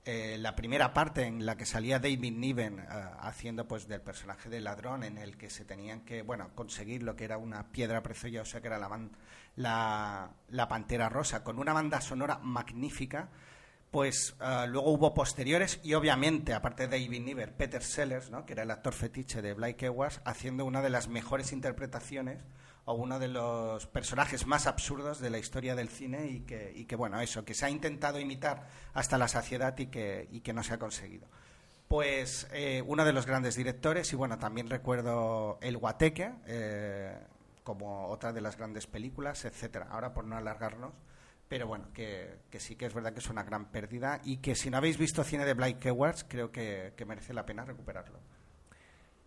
[0.07, 2.87] Eh, la primera parte en la que salía David Niven
[3.21, 7.17] haciendo pues del personaje del ladrón en el que se tenían que bueno conseguir lo
[7.17, 9.09] que era una piedra preciosa que era la,
[9.57, 13.31] la, la Pantera Rosa con una banda sonora magnífica
[13.91, 18.45] pues eh, luego hubo posteriores y obviamente, aparte de David Niven, Peter Sellers, ¿no?
[18.45, 22.43] que era el actor fetiche de Blake Edwards, haciendo una de las mejores interpretaciones
[22.85, 26.97] o uno de los personajes más absurdos de la historia del cine y que, que
[26.97, 30.63] bueno, eso, que se ha intentado imitar hasta la saciedad y que, y que no
[30.63, 31.27] se ha conseguido.
[31.89, 37.17] Pues eh, uno de los grandes directores, y bueno, también recuerdo El Guateque, eh,
[37.63, 39.89] como otra de las grandes películas, etcétera.
[39.91, 40.93] Ahora, por no alargarnos,
[41.49, 44.71] pero bueno, que, sí que es verdad que es una gran pérdida y que si
[44.71, 48.19] no habéis visto cine de Blake Edwards, creo que, merece la pena recuperarlo.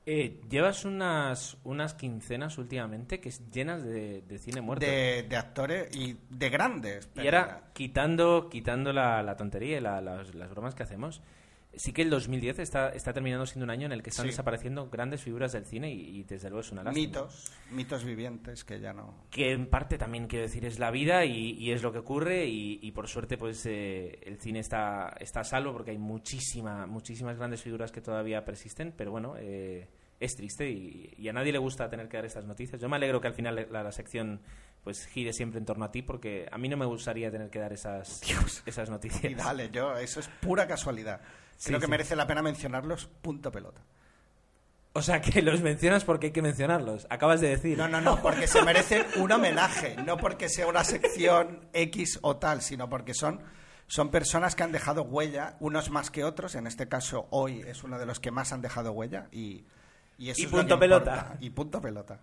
[0.10, 4.86] Eh, llevas unas, unas quincenas últimamente que llenas de, cine muerto.
[4.86, 7.10] De, actores y de grandes.
[7.16, 11.22] Y ahora, quitando, quitando la, tontería y las bromas que hacemos,
[11.78, 14.90] sí que el 2010 está, está terminando siendo un año en el que están desapareciendo
[14.90, 17.08] grandes figuras del cine y, desde luego es una lástima.
[17.08, 19.14] Mitos, mitos vivientes que ya no...
[19.30, 22.92] Que en parte también quiero decir es la vida y, es lo que ocurre y,
[22.92, 27.62] por suerte pues eh, el cine está, está a salvo porque hay muchísima, muchísimas grandes
[27.62, 29.36] figuras que todavía persisten, pero bueno...
[29.38, 29.88] Eh,
[30.20, 32.82] es triste y, a nadie le gusta tener que dar estas noticias.
[32.82, 34.42] Yo me alegro que al final la, sección
[34.88, 37.60] pues gire siempre en torno a ti porque a mí no me gustaría tener que
[37.60, 38.22] dar esas,
[38.66, 39.30] esas noticias.
[39.30, 41.20] Y dale, yo, eso es pura casualidad.
[41.62, 43.82] Creo que merece la pena mencionarlos, punto pelota.
[44.94, 47.06] O sea, que los mencionas porque hay que mencionarlos.
[47.10, 47.78] Acabas de decir.
[47.78, 49.98] No, no, no, porque se merecen un homenaje.
[50.06, 53.42] No porque sea una sección X o tal, sino porque son,
[53.88, 56.56] son personas que han dejado huella, unos más que otros.
[56.56, 59.28] En este caso, hoy es uno de los que más han dejado huella.
[59.34, 59.66] Y,
[60.18, 61.36] y, punto pelota.
[61.42, 62.22] Y punto pelota.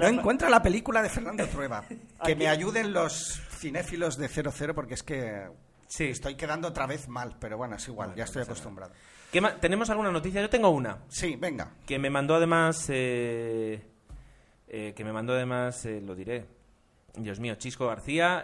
[0.00, 1.84] No encuentra la película de Fernando Trueba.
[2.24, 5.48] Que me ayuden los cinéfilos de 00 porque es que
[5.92, 6.04] Sí.
[6.04, 8.94] Estoy quedando otra vez mal, pero bueno, es igual, ya estoy acostumbrado.
[9.60, 10.40] ¿Tenemos alguna noticia?
[10.40, 11.04] Yo tengo una.
[11.08, 11.74] Sí, venga.
[11.84, 12.86] Que me mandó además.
[12.88, 13.82] Eh,
[14.68, 16.46] eh, que me mandó además, eh, lo diré.
[17.14, 18.42] Dios mío, Chisco García,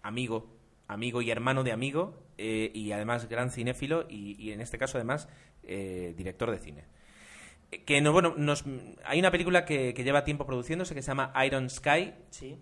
[0.00, 0.56] amigo,
[0.88, 5.28] amigo y hermano de amigo, y además gran cinéfilo, y en este caso además
[5.62, 6.84] director de cine
[7.82, 8.64] que no bueno nos,
[9.04, 12.12] hay una película que, lleva tiempo produciéndose que se llama Iron Sky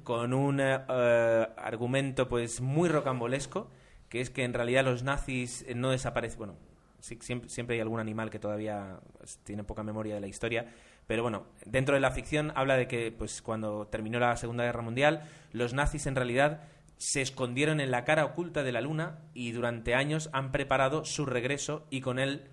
[0.05, 3.71] con un eh, eh, argumento pues muy rocambolesco
[4.09, 6.57] que es que en realidad los nazis no desaparecen bueno
[7.01, 10.67] siempre, siempre, hay algún animal que todavía pues, tiene poca memoria de la historia
[11.07, 14.83] pero bueno dentro de la ficción habla de que pues cuando terminó la segunda guerra
[14.83, 15.23] mundial
[15.53, 16.63] los nazis en realidad
[17.03, 21.27] se escondieron en la cara oculta de la luna y durante años han preparado su
[21.27, 22.45] regreso y con él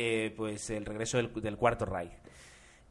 [0.00, 2.12] eh, pues el regreso del, Cuarto Reich.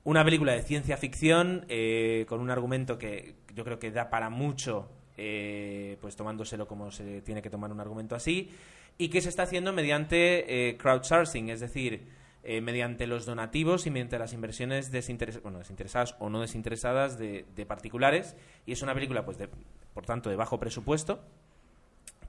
[0.04, 4.30] Una película de ciencia ficción eh, con un argumento que yo creo que da para
[4.30, 8.50] mucho, eh, pues tomándoselo como se tiene que tomar un argumento así,
[8.98, 12.10] y que se está haciendo mediante crowdsourcing, es decir,
[12.44, 18.36] mediante los donativos y mediante las inversiones desinteresadas o no desinteresadas de, particulares.
[18.66, 19.48] Y es una película, pues, de,
[19.94, 21.24] por tanto, de bajo presupuesto,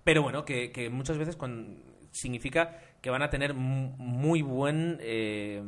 [0.05, 1.81] pero bueno, que, que muchas veces cuando
[2.19, 4.99] significa que van a tener muy buen...
[5.01, 5.63] Eh,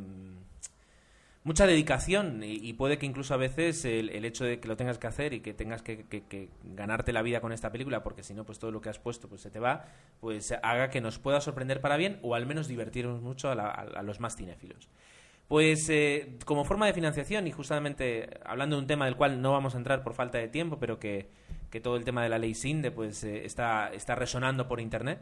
[1.42, 5.06] mucha dedicación y, puede que incluso a veces el, hecho de que lo tengas que
[5.06, 6.04] hacer y que tengas que,
[6.64, 9.28] ganarte la vida con esta película porque si no pues todo lo que has puesto
[9.28, 9.86] pues se te va
[10.20, 14.20] pues haga que nos pueda sorprender para bien o al menos divertirnos mucho a, los
[14.20, 14.88] más cinéfilos.
[15.48, 19.52] Pues eh, como forma de financiación y justamente hablando de un tema del cual no
[19.52, 21.30] vamos a entrar por falta de tiempo pero que,
[21.82, 25.20] todo el tema de la ley SINDE pues eh, está, está resonando por internet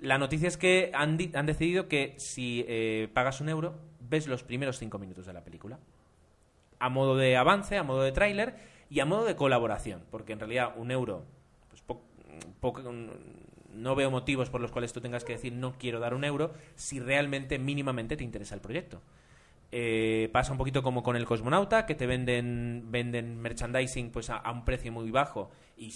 [0.00, 4.42] la noticia es que han, han decidido que si eh, pagas un euro, ves los
[4.42, 5.78] primeros cinco minutos de la película.
[6.78, 8.56] A modo de avance, a modo de tráiler
[8.90, 10.02] y a modo de colaboración.
[10.10, 11.24] Porque en realidad un euro,
[11.70, 11.82] pues
[13.72, 16.52] no veo motivos por los cuales tú tengas que decir no quiero dar un euro
[16.74, 19.00] si realmente mínimamente te interesa el proyecto.
[19.72, 24.48] Eh, pasa un poquito como con el cosmonauta, que te venden, venden merchandising pues a,
[24.50, 25.90] un precio muy bajo y,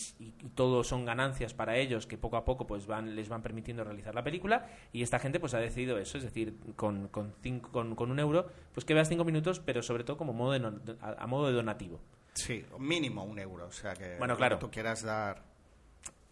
[0.55, 4.15] todo son ganancias para ellos que poco a poco pues van, les van permitiendo realizar
[4.15, 7.33] la película y esta gente pues ha decidido eso, es decir, con, con,
[7.71, 10.55] con, un euro, pues que veas cinco minutos, pero sobre todo como modo
[11.01, 12.01] a, modo de donativo.
[12.35, 14.59] Sí, mínimo un euro, o sea que bueno, claro.
[14.59, 15.43] tú quieras dar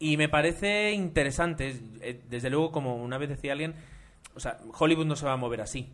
[0.01, 3.75] Y me parece interesante, eh, desde luego, como una vez decía alguien,
[4.35, 5.93] o sea, Hollywood no se va a mover así.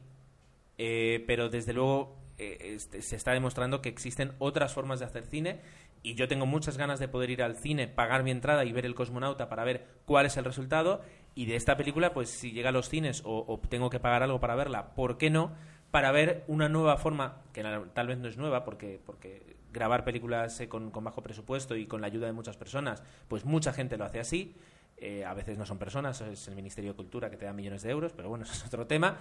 [0.79, 5.25] Eh, pero desde luego eh, este, se está demostrando que existen otras formas de hacer
[5.25, 5.61] cine
[6.03, 8.85] y yo tengo muchas ganas de poder ir al cine, pagar mi entrada y ver
[8.85, 11.01] el cosmonauta para ver cuál es el resultado
[11.35, 14.41] y de esta película, pues si llega a los cines o, tengo que pagar algo
[14.41, 15.53] para verla, ¿por qué no?
[15.91, 20.61] Para ver una nueva forma, que tal vez no es nueva porque, porque grabar películas
[20.61, 23.97] eh, con, con bajo presupuesto y con la ayuda de muchas personas, pues mucha gente
[23.97, 24.57] lo hace así.
[24.97, 27.83] Eh, a veces no son personas, es el Ministerio de Cultura que te da millones
[27.83, 29.19] de euros, pero bueno, eso es otro tema.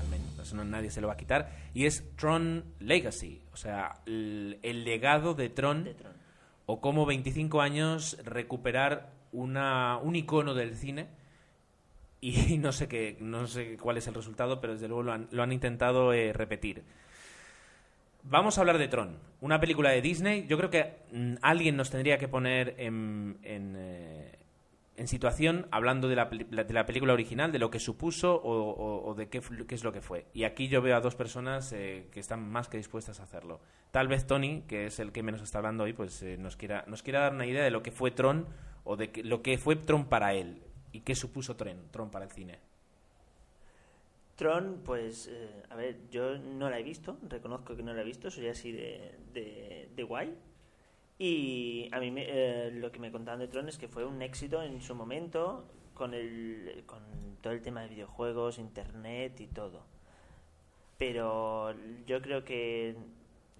[0.00, 3.58] al menos, eso no, nadie se lo va a quitar, y es Tron Legacy, o
[3.58, 6.14] sea, el, el legado de Tron, De Tron.
[6.64, 11.08] o cómo 25 años recuperar una, un icono del cine
[12.24, 15.28] y no sé qué no sé cuál es el resultado pero desde luego lo han,
[15.30, 16.82] lo han intentado eh, repetir.
[18.22, 20.46] Vamos a hablar de Tron una película de Disney.
[20.48, 24.38] Yo creo que mm, alguien nos tendría que poner en, en, eh,
[25.04, 29.42] situación hablando de la, de la película original de lo que supuso o, de qué,
[29.68, 30.24] qué es lo que fue.
[30.32, 33.60] Y aquí yo veo a dos personas eh, que están más que dispuestas a hacerlo.
[33.90, 37.02] Tal vez Tony que es el que menos está hablando hoy pues nos quiera nos
[37.02, 38.46] quiera dar una idea de lo que fue Tron
[38.84, 42.24] o de que- lo que fue Tron para él y qué supuso Tron, Tron para
[42.26, 42.58] el cine.
[44.36, 48.04] Tron, pues, eh, a ver, yo no la he visto, reconozco que no la he
[48.04, 50.34] visto, soy así de, de, de guay.
[51.18, 54.22] Y a mí me- eh, lo que me contaban de Tron es que fue un
[54.22, 57.02] éxito en su momento con, el, con
[57.42, 59.82] todo el tema de videojuegos, internet y todo.
[60.98, 61.74] Pero
[62.06, 62.96] yo creo que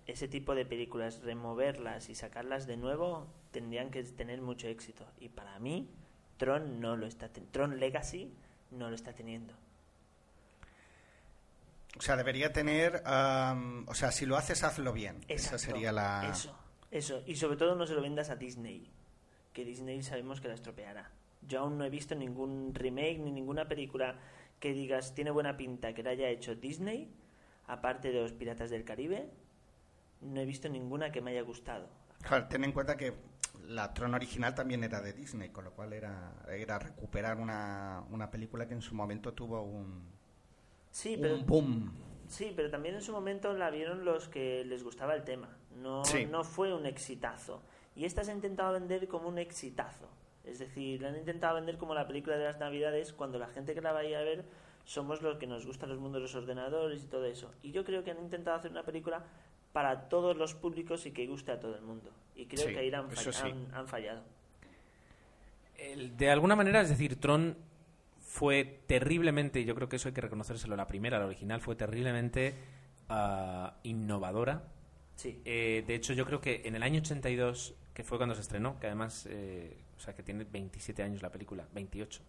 [0.07, 5.07] ese tipo de películas, removerlas y sacarlas de nuevo, tendrían que tener mucho éxito.
[5.21, 5.89] Y para mí,
[6.37, 8.35] Tron no lo está Tron Legacy
[8.73, 9.55] no lo está teniendo.
[11.97, 13.03] O sea, debería tener.
[13.07, 15.25] o sea, si lo haces, hazlo bien.
[15.29, 16.29] Esa sería la.
[16.29, 16.59] Eso,
[16.91, 17.23] eso.
[17.27, 18.91] Y sobre todo no se lo vendas a Disney,
[19.53, 21.13] que Disney sabemos que la estropeará.
[21.43, 24.19] Yo aún no he visto ningún remake ni ninguna película
[24.59, 27.15] que digas tiene buena pinta que la haya hecho Disney,
[27.69, 29.31] aparte de los Piratas del Caribe.
[30.23, 31.89] No he visto ninguna que me haya gustado.
[32.23, 33.13] Claro, ten en cuenta que
[33.69, 38.31] la Tron original también era de Disney, con lo cual era, era recuperar una, una
[38.31, 40.13] película que en su momento tuvo un,
[40.91, 41.93] Sí, pero un boom.
[42.29, 45.57] Sí, pero también en su momento la vieron los que les gustaba el tema.
[45.77, 46.25] No, Sí.
[46.27, 47.63] no fue un exitazo.
[47.97, 50.09] Y esta se ha intentado vender como un exitazo.
[50.45, 53.75] Es decir, la han intentado vender como la película de las Navidades cuando la gente
[53.75, 54.45] que la vaya a ver
[54.85, 57.51] somos los que nos gustan los mundos de los ordenadores y todo eso.
[57.63, 59.25] Y yo creo que han intentado hacer una película
[59.75, 62.11] para todos los públicos y que guste a todo el mundo.
[62.37, 63.43] Y creo Sí, que ahí han, fall- sí.
[63.49, 64.23] han- han fallado.
[65.77, 67.57] El- de alguna manera, es decir, Tron
[68.21, 72.55] fue terriblemente, yo creo que eso hay que reconocérselo, la primera, la original, fue terriblemente
[73.09, 74.63] ah, innovadora.
[75.17, 75.41] Sí.
[75.45, 78.79] Eh, de hecho, yo creo que en el año 82, que fue cuando se estrenó,
[78.81, 82.23] que además, eh, o sea, que tiene 27 años la película, 28.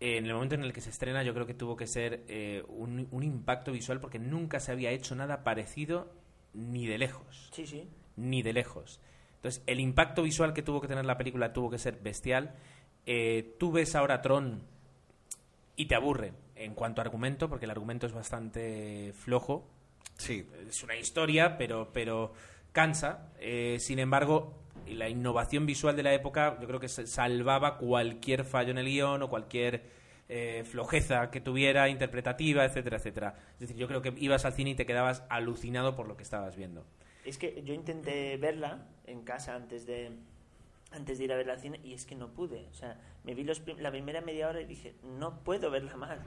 [0.00, 2.24] eh, en el momento en el que se estrena, yo creo que tuvo que ser
[2.28, 6.12] eh, un, un impacto visual porque nunca se había hecho nada parecido
[6.56, 7.50] ni de lejos.
[7.52, 7.88] Sí, sí.
[8.16, 9.00] Ni de lejos.
[9.36, 12.54] Entonces, el impacto visual que tuvo que tener la película tuvo que ser bestial.
[13.04, 14.62] Eh, tú ves ahora Tron
[15.76, 19.68] y te aburre en cuanto a argumento, porque el argumento es bastante flojo.
[20.16, 20.48] Sí.
[20.68, 22.32] Es una historia, pero, pero
[22.72, 23.30] cansa.
[23.38, 24.54] Eh, sin embargo,
[24.88, 29.22] la innovación visual de la época yo creo que salvaba cualquier fallo en el guion
[29.22, 29.95] o cualquier
[30.28, 33.34] eh, flojeza que tuviera, interpretativa, etcétera, etcétera.
[33.54, 36.22] Es decir, yo creo que ibas al cine y te quedabas alucinado por lo que
[36.22, 36.84] estabas viendo.
[37.24, 40.12] Es que yo intenté verla en casa antes de
[40.92, 42.66] antes de ir a verla al cine y es que no pude.
[42.70, 46.18] O sea, me vi los la primera media hora y dije, no puedo verla más.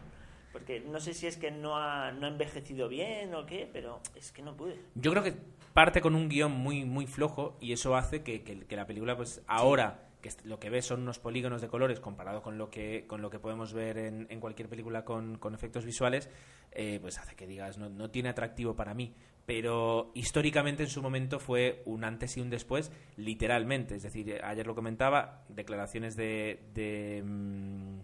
[0.51, 4.01] Porque no sé si es que no ha, no ha envejecido bien o qué, pero
[4.15, 4.75] es que no pude.
[4.95, 5.35] Yo creo que
[5.73, 9.15] parte con un guion muy, muy flojo y eso hace que, que- que la película,
[9.15, 13.05] pues ahora, que lo que ves son unos polígonos de colores comparado con lo que,
[13.07, 16.29] con lo que podemos ver en, en cualquier película con, con efectos visuales,
[16.71, 19.13] eh, pues hace que digas, no, no tiene atractivo para mí.
[19.45, 23.95] Pero históricamente en su momento fue un antes y un después, literalmente.
[23.95, 27.99] Es decir, ayer lo comentaba, declaraciones de, de mm,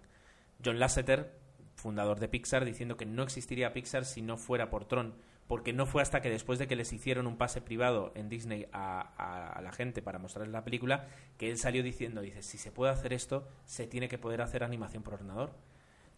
[0.63, 1.37] John Lasseter,
[1.75, 5.13] fundador de Pixar, diciendo que no existiría Pixar si no fuera por Tron,
[5.47, 8.67] porque no fue hasta que después de que les hicieron un pase privado en Disney
[8.73, 12.57] a, a- a la gente para mostrarles la película, que él salió diciendo, dice, si
[12.57, 15.51] se puede hacer esto, se tiene que poder hacer animación por ordenador.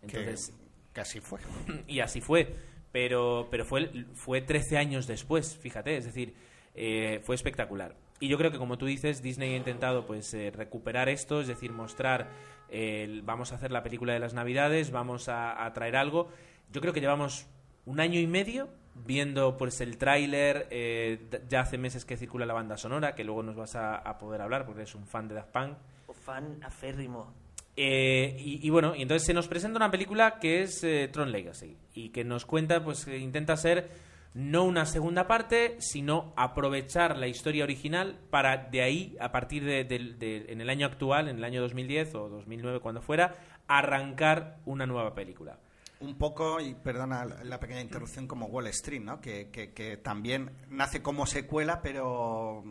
[0.02, 1.40] Entonces, que, que así fue.
[1.88, 2.54] y así fue.
[2.92, 6.34] Pero, pero fue, fue 13 años después, fíjate, es decir,
[6.74, 7.96] eh, fue espectacular.
[8.20, 11.48] Y yo creo que, como tú dices, Disney ha intentado pues eh, recuperar esto, es
[11.48, 12.30] decir, mostrar,
[12.70, 16.30] eh, el- vamos a hacer la película de las Navidades, vamos a, a traer algo.
[16.72, 17.46] Yo creo que llevamos
[17.86, 18.70] un año y medio
[19.06, 23.44] viendo pues el tráiler, eh, ya hace meses que circula la banda sonora, que luego
[23.44, 25.78] nos vas a, a poder hablar porque eres un fan de Daft Punk.
[26.08, 27.34] O fan aférrimo.
[27.76, 31.32] Eh, y, y bueno, y entonces se nos presenta una película que es eh, Tron
[31.32, 33.90] Legacy y que nos cuenta, pues que intenta ser
[34.34, 39.84] no una segunda parte, sino aprovechar la historia original para de ahí, a partir de,
[39.84, 43.36] de- en el año actual, en el año 2010 o 2009, cuando fuera,
[43.68, 45.58] arrancar una nueva película.
[46.00, 49.20] Un poco, y perdona la- pequeña interrupción, como Wall Street, ¿no?
[49.20, 52.64] Que, que- que también nace como secuela, pero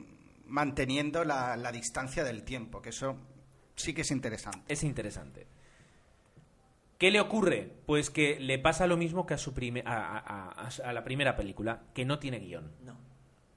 [0.46, 3.16] manteniendo la, la distancia del tiempo, que eso
[3.74, 4.60] sí que es interesante.
[4.72, 5.46] Es interesante.
[6.98, 7.70] ¿Qué le ocurre?
[7.84, 11.04] Pues que le pasa lo mismo que a, su prime- a- a- a- a la
[11.04, 12.70] primera película, que no tiene guion.
[12.84, 12.96] No,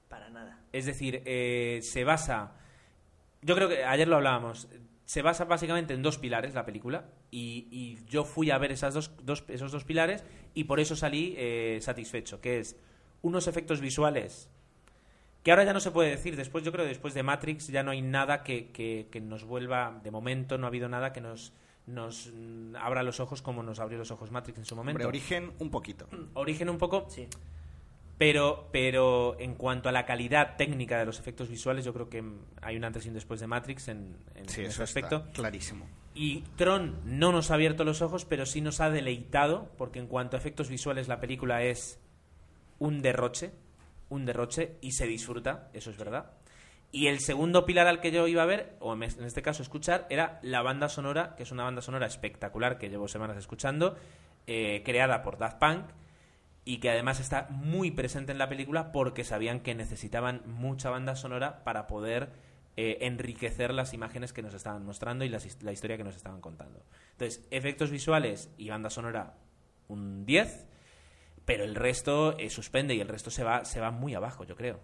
[0.08, 0.58] para nada.
[0.72, 2.52] Es decir, eh, se basa.
[3.40, 4.68] Yo creo que ayer lo hablábamos.
[5.10, 7.06] Se basa básicamente en dos pilares la película.
[7.32, 10.22] Y, y yo fui a ver esas dos, dos- esos dos pilares
[10.54, 12.40] y por eso salí eh, satisfecho.
[12.40, 12.76] Que es
[13.20, 14.48] unos efectos visuales
[15.42, 16.36] que ahora ya no se puede decir.
[16.36, 19.42] Después, yo creo que después de Matrix ya no hay nada que, que- que nos
[19.42, 19.98] vuelva.
[20.04, 21.52] De momento no ha habido nada que nos,
[21.88, 22.32] nos
[22.78, 24.92] abra los ojos como nos abrió los ojos Matrix en su momento.
[24.98, 26.06] Hombre, origen un poquito.
[26.34, 27.06] Origen un poco.
[27.10, 27.26] Sí.
[28.20, 32.22] Pero, pero en cuanto a la calidad técnica de los efectos visuales, yo creo que
[32.60, 35.16] hay un antes y un después de Matrix en, en- Sí, en eso ese aspecto.
[35.16, 35.86] está clarísimo.
[36.14, 40.06] Y Tron no nos ha abierto los ojos, pero sí nos ha deleitado, porque en
[40.06, 41.98] cuanto a efectos visuales la película es
[42.78, 43.52] un derroche,
[44.10, 46.32] un derroche, y se disfruta, eso es verdad.
[46.92, 49.62] Y el segundo pilar al que yo iba a ver, o en en este caso
[49.62, 53.96] escuchar, era la banda sonora, que es una banda sonora espectacular que llevo semanas escuchando,
[54.46, 55.86] eh, creada por Daft Punk,
[56.64, 61.16] y que además está muy presente en la película porque sabían que necesitaban mucha banda
[61.16, 62.32] sonora para poder
[62.76, 66.84] eh, enriquecer las imágenes que nos estaban mostrando y la historia que nos estaban contando.
[67.12, 69.34] Entonces, efectos visuales y banda sonora,
[69.88, 70.66] un 10,
[71.44, 74.54] pero el resto eh, suspende y el resto se va, se va muy abajo, yo
[74.54, 74.80] creo.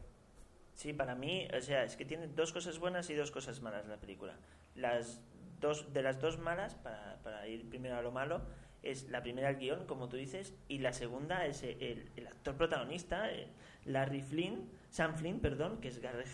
[0.74, 3.86] Sí, para mí, o sea, es que tiene dos cosas buenas y dos cosas malas
[3.86, 4.36] la película.
[4.74, 5.22] Las
[5.60, 8.42] dos, de las dos malas, para, para ir primero a lo malo,
[8.90, 12.56] es la primera el guion, como tú dices, y la segunda es el, el actor
[12.56, 13.48] protagonista, eh,
[13.86, 16.24] Larry Flynn, Sam Flynn, perdón, que es Gary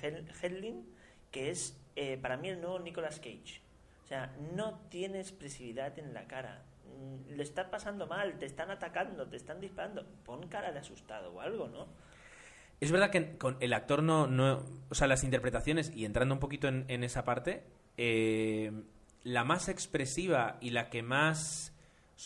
[0.42, 0.86] Hedlund,
[1.30, 3.60] que es eh, para mí el nuevo Nicolas Cage.
[4.04, 6.64] O sea, no tiene expresividad en la cara.
[6.86, 10.06] Mm, Le está pasando mal, te están atacando, te están disparando.
[10.24, 11.86] Pon cara de asustado o algo, ¿no?
[12.80, 16.40] Es verdad que con el actor no, no o sea, las interpretaciones, y entrando un
[16.40, 17.64] poquito en, esa parte,
[17.96, 18.72] eh,
[19.22, 21.76] la más expresiva y la que más...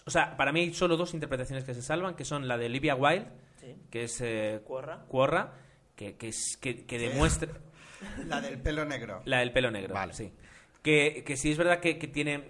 [0.05, 2.67] O sea, para mí hay solo dos interpretaciones que se salvan, que son la de
[2.67, 3.27] Olivia Wilde,
[3.61, 3.75] Sí.
[3.91, 5.05] que es eh, Cuorra.
[5.09, 5.55] Cuorra,
[5.97, 7.49] que, que, es- que, que demuestra...
[8.27, 9.23] La del pelo negro.
[9.25, 10.13] La del pelo negro, Vale.
[10.13, 10.31] sí.
[10.83, 12.45] Que, que sí es verdad que, que tiene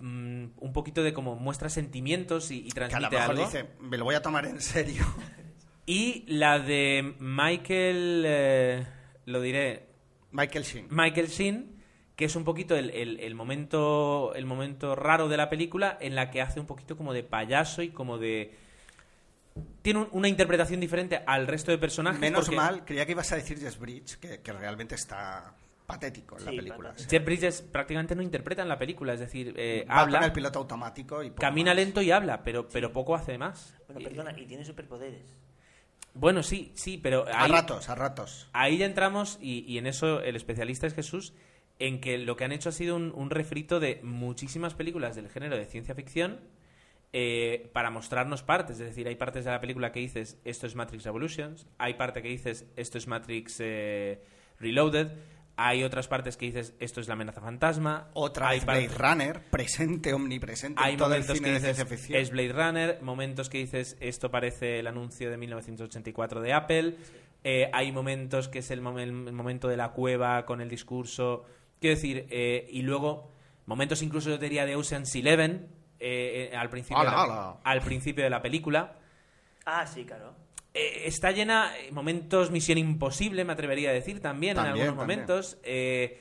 [0.00, 3.44] mm, un poquito de como muestra sentimientos y, y Que a lo transmite mejor algo.
[3.46, 5.04] dice, me lo voy a tomar en serio.
[5.86, 8.86] Y la de Michael, eh,
[9.26, 9.86] lo diré,
[10.32, 10.86] Michael Sheen.
[10.90, 11.73] Michael Sheen,
[12.16, 16.14] que es un poquito el, el- el momento el momento raro de la película en
[16.14, 18.54] la que hace un poquito como de payaso y como de
[19.82, 22.20] tiene un- una interpretación diferente al resto de personajes.
[22.20, 25.54] Menos porque mal, creía que ibas a decir Jess Bridge, que, que realmente está
[25.86, 26.88] patético en la película.
[26.90, 27.10] patético.
[27.10, 30.32] Jeff Bridges prácticamente no interpreta en la película, es decir, eh, Va habla, con el
[30.32, 31.76] piloto automático y camina más.
[31.76, 33.74] lento y habla, pero, pero poco hace más.
[33.86, 35.22] Bueno, perdona, y tiene superpoderes.
[36.14, 38.48] Bueno, sí, sí, pero A ahí, ratos, a ratos.
[38.52, 41.34] ahí ya entramos, y, y en eso el especialista es Jesús,
[41.78, 45.28] en que lo que han hecho ha sido un, un refrito de muchísimas películas del
[45.28, 46.40] género de ciencia ficción
[47.12, 48.80] eh, para mostrarnos partes.
[48.80, 52.22] Es decir, hay partes de la película que dices, esto es Matrix Revolutions, hay parte
[52.22, 54.20] que dices, esto es Matrix eh,
[54.58, 55.12] Reloaded,
[55.56, 60.12] hay otras partes que dices, esto es la amenaza fantasma, Otra hay Blade Runner, presente,
[60.12, 62.20] omnipresente hay en todo el momentos cine que de dices, ciencia ficción.
[62.20, 66.96] es Blade Runner, momentos que dices, esto parece el anuncio de 1984 de Apple,
[67.44, 71.44] eh, hay momentos que es el, mom- el momento de la cueva con el discurso,
[71.84, 73.30] quiero decir, eh, y luego
[73.66, 75.68] momentos incluso yo diría de Ocean's Eleven
[76.00, 77.56] eh, eh, al, principio Ala, de la, ala.
[77.62, 78.96] al principio de la película.
[79.66, 80.34] Ah, sí, claro.
[80.72, 84.98] Eh, está llena de momentos Misión Imposible, me atrevería a decir también, También, en algunos
[84.98, 85.20] también.
[85.20, 85.58] momentos.
[85.62, 86.20] Eh,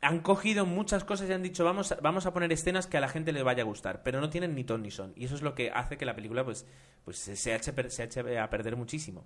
[0.00, 3.00] han cogido muchas cosas y han dicho vamos a, vamos a poner escenas que a
[3.00, 5.12] la gente le vaya a gustar, pero no tienen ni ton ni son.
[5.16, 6.66] Y eso es lo que hace que la película pues,
[7.04, 9.24] pues se, se eche, se eche a perder muchísimo.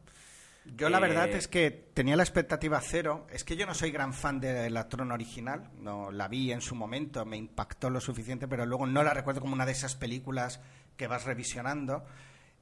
[0.77, 3.27] Yo la Eh, verdad es que tenía la expectativa cero.
[3.31, 5.71] Es que yo no soy gran fan de la Tron original.
[5.79, 9.41] No la vi en su momento, me impactó lo suficiente, pero luego no la recuerdo
[9.41, 10.61] como una de esas películas
[10.97, 12.05] que vas revisionando.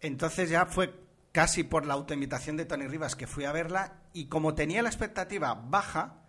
[0.00, 0.94] Entonces ya fue
[1.32, 4.88] casi por la autoinvitación de Tony Rivas que fui a verla y como tenía la
[4.88, 6.22] expectativa baja,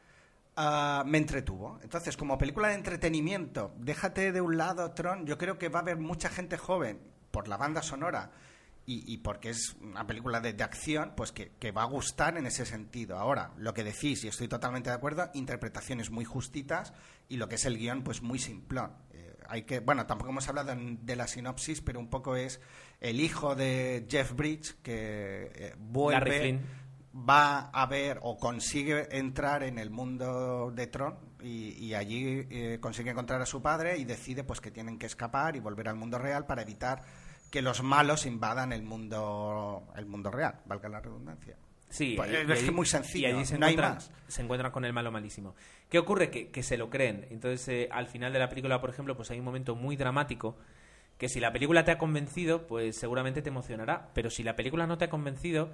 [0.55, 1.79] ah, me entretuvo.
[1.83, 5.81] Entonces, como película de entretenimiento, déjate de un lado Tron, yo creo que va a
[5.83, 6.99] haber mucha gente joven
[7.31, 8.31] por la banda sonora
[8.87, 12.37] y, y porque es una película de, de acción, pues que, que va a gustar
[12.37, 13.17] en ese sentido.
[13.17, 16.93] Ahora, lo que decís, y estoy totalmente de acuerdo, interpretaciones muy justitas
[17.27, 18.93] y lo que es el guion, pues muy simplón.
[19.11, 22.61] Eh, hay que, bueno, tampoco hemos hablado de la sinopsis, pero un poco es
[23.01, 26.61] el hijo de Jeff Bridge que eh, vuelve
[27.13, 32.77] va a ver o consigue entrar en el mundo de Tron y, y allí eh,
[32.79, 35.95] consigue encontrar a su padre y decide pues que tienen que escapar y volver al
[35.95, 37.03] mundo real para evitar
[37.49, 41.55] que los malos invadan el mundo el mundo real, valga la redundancia.
[41.89, 44.11] Sí, Pues y- es y muy sencillo, Y allí se, no hay encuentran, más.
[44.27, 45.55] se encuentran con el malo malísimo.
[45.89, 46.29] ¿Qué ocurre?
[46.29, 47.25] Que, que se lo creen.
[47.29, 50.57] Entonces, eh, al final de la película, por ejemplo, pues hay un momento muy dramático
[51.17, 54.09] que si la película te ha convencido, pues seguramente te emocionará.
[54.13, 55.69] Pero si la película no te ha convencido,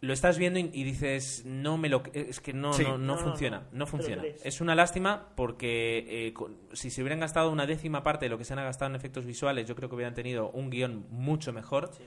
[0.00, 2.02] lo estás viendo y, y dices, no me lo...
[2.12, 2.82] Es que no, Sí.
[2.82, 3.66] no, no funciona.
[3.72, 3.86] no.
[3.86, 4.22] Funciona.
[4.44, 8.36] Es una lástima porque eh, con- si se hubieran gastado una décima parte de lo
[8.38, 11.52] que se han gastado en efectos visuales, yo creo que hubieran tenido un guion mucho
[11.52, 11.90] mejor.
[11.96, 12.02] Sí.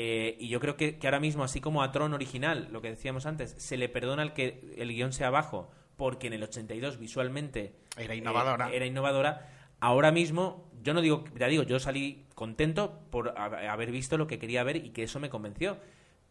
[0.00, 2.90] Eh, y yo creo que, que ahora mismo, así como a Tron original, lo que
[2.90, 6.98] decíamos antes, se le perdona el que el guion sea bajo, porque en el 82
[6.98, 8.70] visualmente Era innovadora.
[8.70, 9.48] eh, era innovadora.
[9.80, 14.26] Ahora mismo, yo no digo, ya digo, yo salí contento por ha- haber visto lo
[14.28, 15.78] que quería ver y que eso me convenció.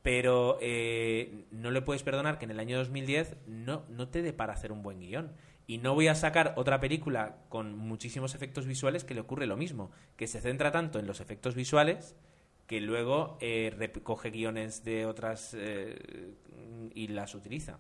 [0.08, 4.32] Pero eh, no le puedes perdonar que en el año 2010 no, no te dé
[4.32, 5.34] para hacer un buen guion.
[5.68, 9.58] Y no voy a sacar otra película con muchísimos efectos visuales que le ocurre lo
[9.58, 12.16] mismo, que se centra tanto en los efectos visuales
[12.68, 16.36] que luego eh, recoge guiones de otras eh,
[16.96, 17.78] y las utiliza.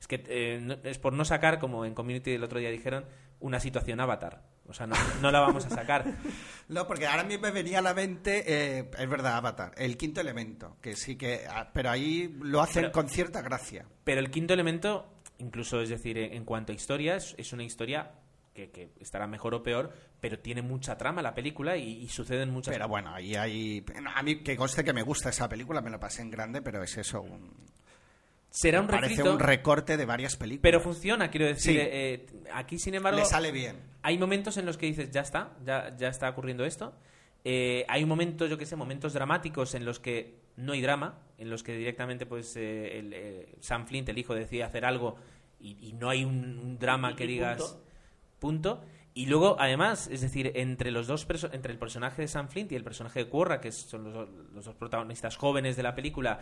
[0.00, 3.04] Es que eh, no- es por no sacar, como en Community el otro día dijeron,
[3.38, 4.42] una situación avatar.
[4.68, 6.04] O sea, no, no la vamos a sacar.
[6.68, 10.22] No, porque ahora mismo me venía a la mente, eh, es verdad, Avatar, el quinto
[10.22, 13.84] elemento, que sí que, ah, pero ahí lo hacen Pero- con cierta gracia.
[14.04, 18.12] Pero el quinto elemento, incluso es decir, en cuanto a historia, es, una historia
[18.54, 22.48] que, que estará mejor o peor, pero tiene mucha trama la película y, y suceden
[22.50, 23.84] muchas Pero bueno, ahí hay...
[24.14, 26.82] A mí que conste que me gusta esa película, me lo pasé en grande, pero
[26.82, 27.52] es eso, un,
[28.54, 30.62] Será un parece refrito, un recorte de varias películas.
[30.62, 31.72] pero funciona, quiero decir.
[31.72, 31.78] Sí.
[31.78, 33.76] eh, eh, aquí, sin embargo, Le sale bien.
[34.02, 36.92] hay momentos en los que dices, ya está, ya, ya está ocurriendo esto.
[37.44, 41.48] Eh, hay momentos, yo que sé, momentos dramáticos en los que no hay drama, en
[41.50, 45.16] los que directamente pues eh, el, eh, Sam Flint, el hijo, decide hacer algo
[45.58, 47.82] y, y no hay un, un drama Y- que y digas punto.
[48.38, 48.84] punto.
[49.14, 52.76] Y luego, además, es decir, entre los dos entre el personaje de Sam Flint y
[52.76, 56.40] el personaje de Quorra, que son los, los dos protagonistas jóvenes de la película,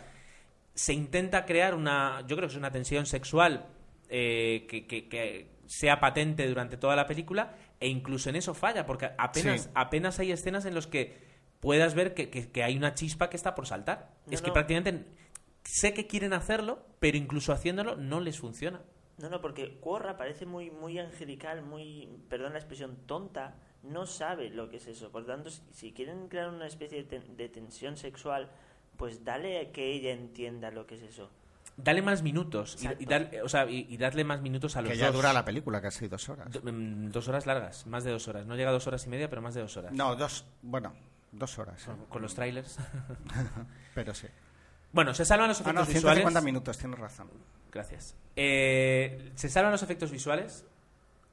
[0.83, 3.67] se intenta crear una, yo creo que es una tensión sexual
[4.09, 8.85] eh, que, que- que sea patente durante toda la película e incluso en eso falla
[8.85, 9.69] porque apenas Sí.
[9.73, 11.17] apenas hay escenas en los que
[11.59, 14.47] puedas ver que, que- que hay una chispa que está por saltar No, es que
[14.47, 14.53] no.
[14.53, 15.05] prácticamente
[15.63, 18.81] sé que quieren hacerlo pero incluso haciéndolo no les funciona
[19.17, 23.55] No, no, porque Quorra parece muy, muy angelical, muy, perdón la expresión, tonta.
[23.83, 25.11] No sabe lo que es eso.
[25.11, 28.49] Por tanto, si, si quieren crear una especie de, ten- de tensión sexual,
[28.97, 31.29] pues dale a que ella entienda lo que es eso.
[31.77, 34.97] dale más minutos y, dar- o sea, y, y darle más minutos a los Que
[34.97, 35.15] ya dos.
[35.15, 36.51] dura la película, casi dos horas.
[36.51, 39.09] Do- mm, dos horas largas más de dos horas no llega a dos horas y
[39.09, 40.93] media pero más de dos horas No, dos, bueno,
[41.31, 41.87] Dos horas.
[41.87, 41.91] ¿eh?
[42.09, 42.77] con los trailers.
[43.95, 44.27] Pero sí.
[44.91, 46.19] bueno, se salvan los Ah, efectos no, visuales.
[46.23, 47.29] 150 minutos, tienes razón.
[47.71, 48.15] Gracias.
[48.35, 50.65] Eh, se salvan los efectos visuales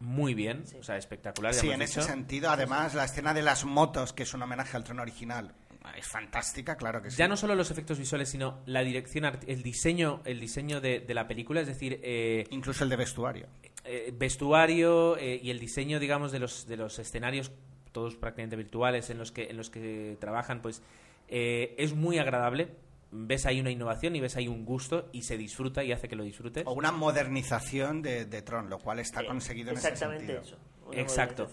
[0.00, 0.76] muy bien, Sí.
[0.76, 1.52] o sea, espectacular.
[1.52, 4.84] Sí, en ese sentido, además, la escena de las motos, que es un homenaje al
[4.84, 5.52] trono original,
[5.97, 7.16] es fantástica, claro que sí.
[7.16, 11.14] Ya no solo los efectos visuales, sino la dirección, el diseño, el diseño de, de
[11.14, 13.47] la película, es decir, eh, Incluso el de vestuario.
[13.84, 17.53] eh, vestuario eh, y el diseño, digamos, de los, de los escenarios,
[17.93, 20.82] todos prácticamente virtuales, en los que, en los que trabajan, pues
[21.28, 22.68] eh, es muy agradable.
[23.11, 26.16] Ves ahí una innovación y ves ahí un gusto y se disfruta y hace que
[26.16, 26.64] lo disfrutes.
[26.66, 30.57] O una modernización de, de Tron, lo cual está Eh, conseguido en ese Exactamente eso.
[30.86, 31.49] una Exacto.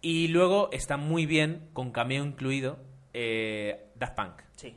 [0.00, 2.78] Y luego está muy bien, con cameo incluido,
[3.12, 4.42] eh, Daft Punk.
[4.56, 4.76] Sí.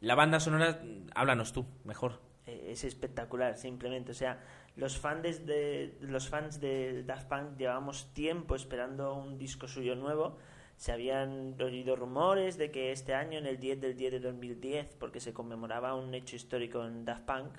[0.00, 0.80] La banda sonora,
[1.14, 2.20] háblanos tú, mejor.
[2.48, 4.40] Eh, es espectacular simplemente o sea
[4.74, 10.38] los fans de los fans de Daft Punk llevábamos tiempo esperando un disco suyo nuevo
[10.76, 14.94] se habían oído rumores de que este año en el 10 del 10 de 2010
[14.98, 17.58] porque se conmemoraba un hecho histórico en Daft Punk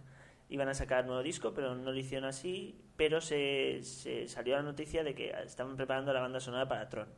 [0.50, 4.64] iban a sacar nuevo disco pero no lo hicieron así pero se, se salió la
[4.64, 7.10] noticia de que estaban preparando la banda sonora para Tron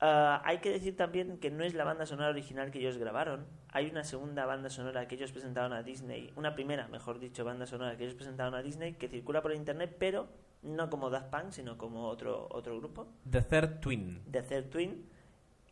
[0.00, 3.46] Ah, hay que decir también que no es la banda sonora original que ellos grabaron.
[3.72, 7.66] Hay una segunda banda sonora que ellos presentaron a Disney, una primera, mejor dicho, banda
[7.66, 10.28] sonora que ellos presentaron a Disney que circula por internet, pero
[10.62, 14.22] no como Daft Punk, sino como otro otro grupo, The Third Twin.
[14.30, 15.08] The Third Twin,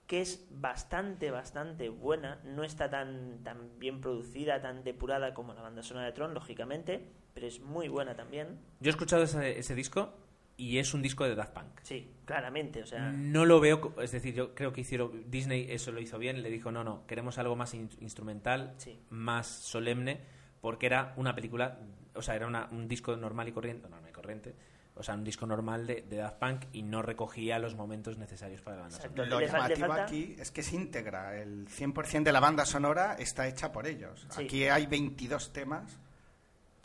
[0.09, 2.41] que es bastante, bastante buena.
[2.45, 7.12] No está tan, tan bien producida, tan depurada como la banda sonora de Tron, lógicamente,
[7.33, 8.59] pero es muy buena también.
[8.81, 10.26] Yo he escuchado ese, ese disco
[10.57, 11.80] y es un disco de Daft Punk.
[11.82, 13.11] Sí, claramente, o sea...
[13.11, 16.50] No lo veo, es decir, yo creo que hicieron Disney eso lo hizo bien, le
[16.50, 18.98] dijo, "No, no, queremos algo más in- instrumental, Sí.
[19.11, 20.20] más solemne",
[20.62, 21.78] porque era una película,
[22.14, 24.54] o sea, era una- un disco normal y corriente, normal y corriente,
[24.94, 28.62] o sea, un disco normal de, de Daft Punk y no recogía los momentos necesarios
[28.62, 29.24] para la banda Exacto.
[29.24, 29.40] sonora.
[29.40, 31.36] Lo llamativo falta- aquí es que se integra.
[31.38, 34.26] El 100% de la banda sonora está hecha por ellos.
[34.30, 34.44] Sí.
[34.44, 36.00] Aquí hay 22 temas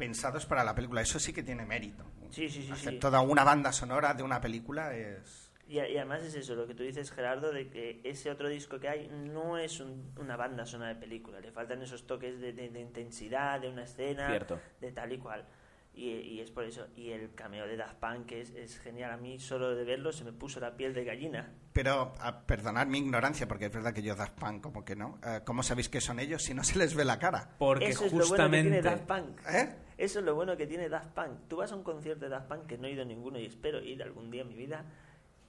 [0.06, 1.02] pensados para la película.
[1.02, 2.04] Eso sí que tiene mérito.
[2.32, 3.00] Sí, sí, sí, Hacer sí.
[3.00, 5.52] toda una banda sonora de una película es...
[5.68, 8.80] Y, y además es eso, lo que tú dices, Gerardo, de que ese otro disco
[8.80, 11.40] que hay no es un- una banda sonora de película.
[11.40, 14.60] Le faltan esos toques de, de- de intensidad, de una escena, Cierto.
[14.82, 15.46] de tal y cual.
[15.94, 16.88] Y, y es por eso.
[16.96, 19.12] Y el cameo de Daft Punk es, es genial.
[19.12, 21.52] A mí, solo de verlo, se me puso la piel de gallina.
[21.74, 25.20] Pero, a perdonad mi ignorancia, porque es verdad que yo Daft Punk como que no.
[25.26, 27.50] Eh, ¿Cómo sabéis que son ellos si no se les ve la cara?
[27.58, 29.40] Porque eso es lo bueno que justamente tiene Daft Punk.
[29.50, 29.76] ¿Eh?
[30.02, 31.48] Eso es lo bueno que tiene Daft Punk.
[31.48, 33.46] Tú vas a un concierto de Daft Punk, que no he ido a ninguno y
[33.46, 34.84] espero ir algún día en mi vida.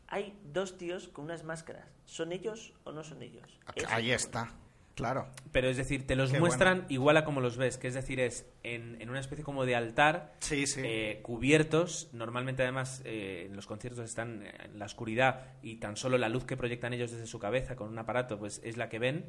[0.08, 1.86] Hay dos tíos con unas máscaras.
[2.04, 3.48] ¿Son ellos o no son ellos?
[3.74, 4.52] Eso Ahí es está,
[4.94, 5.26] claro.
[5.52, 8.20] Pero es decir, te los Qué muestran igual a como los ves, que es decir,
[8.20, 10.82] es en, en una especie como de altar, Sí, sí.
[10.84, 16.18] eh, cubiertos, normalmente además eh, en los conciertos están en la oscuridad y tan solo
[16.18, 18.98] la luz que proyectan ellos desde su cabeza con un aparato pues es la que
[18.98, 19.24] ven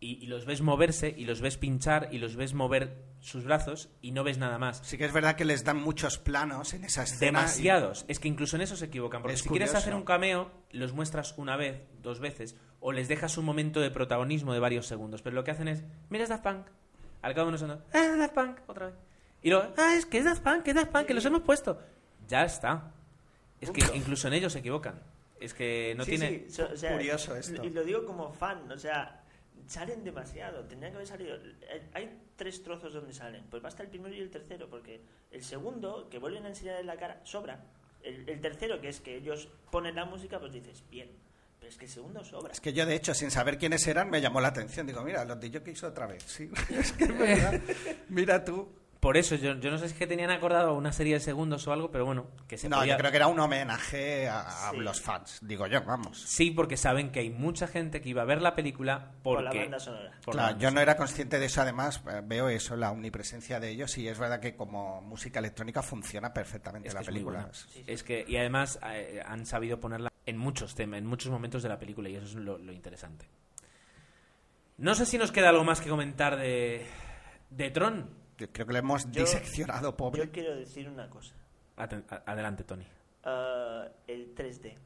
[0.00, 3.90] y, y los ves moverse y los ves pinchar y los ves mover sus brazos
[4.00, 4.80] y no ves nada más.
[4.82, 7.40] Sí que es verdad que les dan muchos planos en esa escena.
[7.40, 8.04] y- Demasiados.
[8.08, 9.20] Es que incluso en eso se equivocan.
[9.22, 13.08] Porque Es si quieres hacer un cameo, los muestras una vez, dos veces, o les
[13.08, 15.20] dejas un momento de protagonismo de varios segundos.
[15.20, 16.66] Pero lo que hacen es, mira, es Daft Punk.
[17.22, 18.94] Al cabo de unos segundos, ah, Daft Punk, otra vez.
[19.42, 21.78] Y luego, ah, es que es Daft Punk, es Daft Punk, que los hemos puesto.
[22.26, 22.92] Ya está.
[23.60, 24.98] Es que incluso en ellos se equivocan.
[25.38, 26.28] Es que no Sí, tiene...
[26.46, 27.62] sí, so- o sea, Curioso esto.
[27.62, 29.19] Y lo digo como fan, o sea,
[29.66, 31.36] salen demasiado, tendrían que haber salido.
[31.72, 35.00] Hay- Hay tres trozos donde salen, pues basta el primero y el tercero, porque
[35.30, 37.64] el segundo, que vuelven a enseñar en la cara, sobra.
[38.02, 41.10] El, el tercero, que es que ellos ponen la música, pues dices, bien.
[41.58, 42.52] Pero es que el segundo sobra.
[42.52, 44.86] Es que yo, de hecho, sin saber quiénes eran, me llamó la atención.
[44.86, 46.22] Digo, mira, los de yo que hizo otra vez.
[46.22, 47.60] Sí, es que es verdad.
[48.08, 48.66] Mira tú.
[49.00, 51.66] Por eso, yo, yo no sé si es que tenían acordado una serie de segundos
[51.66, 54.68] o algo, pero bueno, que se No, podía- yo creo que era un homenaje a,
[54.68, 54.76] a Sí.
[54.76, 55.38] los fans.
[55.40, 56.20] Digo yo, vamos.
[56.20, 59.42] Sí, porque saben que hay mucha gente que iba a ver la película porque...
[59.42, 60.10] Por la banda sonora.
[60.22, 63.58] por Claro, banda yo no era consciente de eso, además eh, veo eso, la omnipresencia
[63.58, 67.38] de ellos y es verdad que como música electrónica funciona perfectamente Es la es película.
[67.40, 67.52] buena.
[67.86, 71.70] Es que, y además eh, han sabido ponerla en muchos temas, en muchos momentos de
[71.70, 73.24] la película y eso es lo, lo interesante.
[74.76, 76.86] No sé si nos queda algo más que comentar de,
[77.48, 78.19] de Tron.
[78.40, 80.24] Yo Creo que le hemos Yo- diseccionado, pobre.
[80.24, 81.34] Yo quiero decir una cosa.
[81.76, 82.86] Aten- adelante, Tony.
[83.24, 84.76] Ah, el 3D.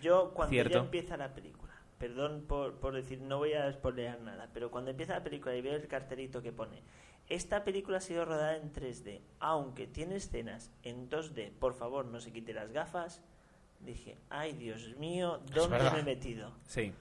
[0.00, 0.74] Yo cuando Cierto.
[0.74, 4.90] ya empieza la película, perdón por, por decir, no voy a spoilear nada, pero cuando
[4.92, 6.82] empieza la película y veo el cartelito que pone,
[7.28, 12.20] esta película ha sido rodada en 3D, aunque tiene escenas en 2D, por favor no
[12.20, 13.22] se quite las gafas,
[13.80, 16.52] dije, ay Dios mío, ¿dónde me he metido?
[16.66, 16.92] Sí.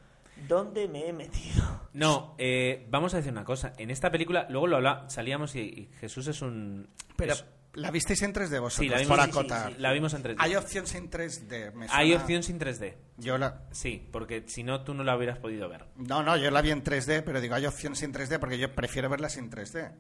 [0.48, 1.90] ¿Dónde me he metido?
[1.94, 3.74] No, eh, vamos a decir una cosa.
[3.78, 6.90] En esta película, luego lo habla, salíamos y, y Jesús es un...
[7.16, 8.74] Pero, es- ¿La visteis en 3D vosotros?
[8.74, 9.72] Sí, la vimos, por sí, sí, acotar.
[9.72, 9.76] sí.
[9.80, 10.36] la vimos en 3D.
[10.40, 11.72] Hay opción sin 3D.
[11.74, 12.96] me Hay suena- opción sin 3D.
[13.18, 13.62] Yo la...
[13.72, 15.86] Sí, porque si no, tú no la hubieras podido ver.
[15.96, 18.74] No, no, yo la vi en 3D, pero digo, hay opción sin 3D porque yo
[18.76, 19.94] prefiero verla sin 3D.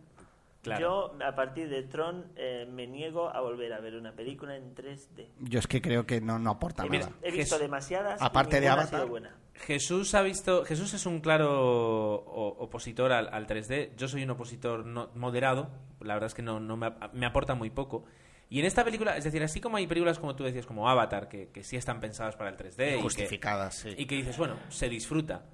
[0.62, 0.82] Claro.
[1.18, 4.76] Yo, a partir de Tron, eh, me niego a volver a ver una película en
[4.76, 5.28] 3D.
[5.39, 7.12] Yo es que creo que no, no aporta He, nada.
[7.24, 8.22] he visto Jes- demasiadas.
[8.22, 8.99] y Aparte de ninguna ha Avatar.
[8.99, 9.36] sido buena.
[9.55, 10.64] Jesús ha visto.
[10.66, 12.16] Jesús es un claro
[12.59, 13.95] opositor al, al 3D.
[13.97, 15.70] Yo soy un opositor no- moderado.
[15.99, 18.05] La verdad es que no, no me, me aporta muy poco.
[18.49, 21.30] Y en esta película, es decir, así como hay películas como tú decías, como Avatar,
[21.30, 23.95] que, que sí están pensadas para el 3D y que- Justificadas, sí.
[23.97, 25.45] y que dices, bueno, se disfruta.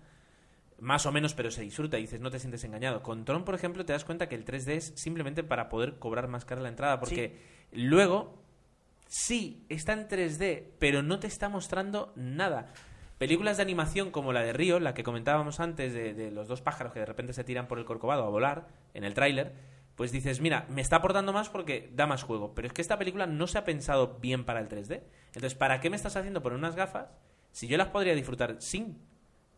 [0.79, 3.01] Más o menos, pero se disfruta y dices, no te sientes engañado.
[3.01, 6.27] Con Tron, por ejemplo, te das cuenta que el 3D es simplemente para poder cobrar
[6.27, 7.39] más cara la entrada, porque
[7.71, 8.41] luego,
[9.07, 12.73] sí, está en 3D, pero no te está mostrando nada.
[13.17, 16.61] Películas de animación como la de Río, la que comentábamos antes, de, de los dos
[16.61, 19.55] pájaros que de repente se tiran por el corcovado a volar en el tráiler,
[19.97, 22.53] pues dices, mira, me está aportando más porque da más juego.
[22.53, 25.01] Pero es que esta película no se ha pensado bien para el 3D.
[25.25, 27.09] Entonces, ¿para qué me estás haciendo poner unas gafas
[27.51, 28.99] si yo las podría disfrutar sin?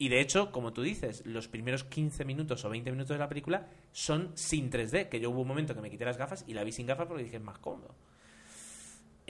[0.02, 3.28] Y de hecho, como tú dices, los primeros 15 minutos o 20 minutos de la
[3.30, 6.54] película son sin 3D, que yo hubo un momento que me quité las gafas y
[6.54, 7.94] la vi sin gafas porque dije, es más cómodo.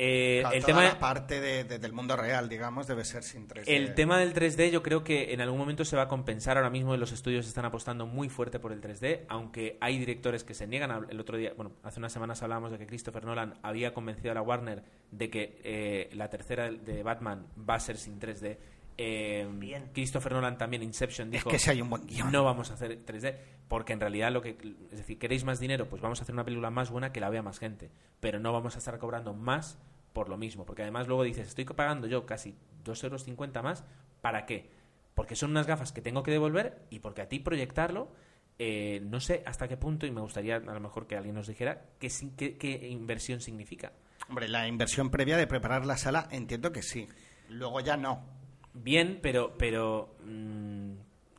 [0.01, 3.21] Eh, Claro, el toda tema la parte de- de- del mundo real, digamos, debe ser
[3.21, 3.75] sin 3D.
[3.75, 6.55] el tema del 3D yo creo que en algún momento se va a compensar.
[6.55, 10.53] Ahora mismo los estudios están apostando muy fuerte por el 3D, aunque hay directores que
[10.53, 10.91] se niegan.
[10.91, 14.31] a- El otro día, bueno, hace unas semanas hablábamos de que Christopher Nolan había convencido
[14.31, 18.57] a la Warner de que eh, la tercera de Batman va a ser sin 3D.
[19.01, 19.89] Eh, Bien.
[19.93, 22.31] Christopher Nolan también, Inception, Es dijo que si hay un buen guion.
[22.33, 23.37] no vamos a hacer 3D,
[23.69, 24.57] porque en realidad lo que
[24.91, 27.29] es decir, queréis más dinero, pues vamos a hacer una película más buena que la
[27.29, 27.89] vea más gente,
[28.19, 29.77] pero no vamos a estar cobrando más
[30.11, 33.85] por lo mismo, porque además luego dices, estoy pagando yo casi 2,50 euros más,
[34.21, 34.69] ¿para qué?
[35.15, 38.11] Porque son unas gafas que tengo que devolver y porque a ti proyectarlo,
[38.57, 41.47] eh, no sé hasta qué punto, y me gustaría a lo mejor que alguien nos
[41.47, 43.93] dijera qué, qué- qué inversión significa.
[44.27, 47.07] Hombre, la inversión previa de preparar la sala, entiendo que sí.
[47.47, 48.37] Luego ya no.
[48.73, 50.91] Bien, pero, pero mm,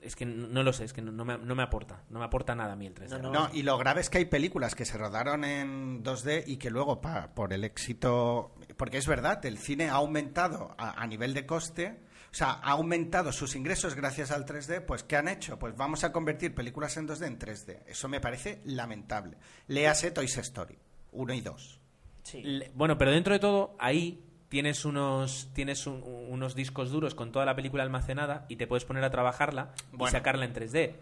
[0.02, 2.24] es que no, lo sé, es que no, no me, no me aporta, no me
[2.24, 3.20] aporta nada a mí el 3D.
[3.20, 6.56] No, No, y lo grave es que hay películas que se rodaron en 2D y
[6.56, 8.54] que luego, pa- por el éxito.
[8.76, 12.00] Porque es verdad, el cine ha aumentado a, a nivel de coste.
[12.32, 14.84] O sea, ha aumentado sus ingresos gracias al 3D.
[14.86, 15.58] Pues, ¿qué han hecho?
[15.58, 17.82] Pues vamos a convertir películas en 2D en 3D.
[17.86, 19.36] Eso me parece lamentable.
[19.66, 20.78] Léase Toy Story
[21.12, 21.80] 1 y 2.
[22.22, 22.42] Sí.
[22.42, 27.32] Le- Bueno, pero dentro de todo, ahí tienes unos tienes un- unos discos duros con
[27.32, 30.96] toda la película almacenada y te puedes poner a trabajarla y sacarla en 3D.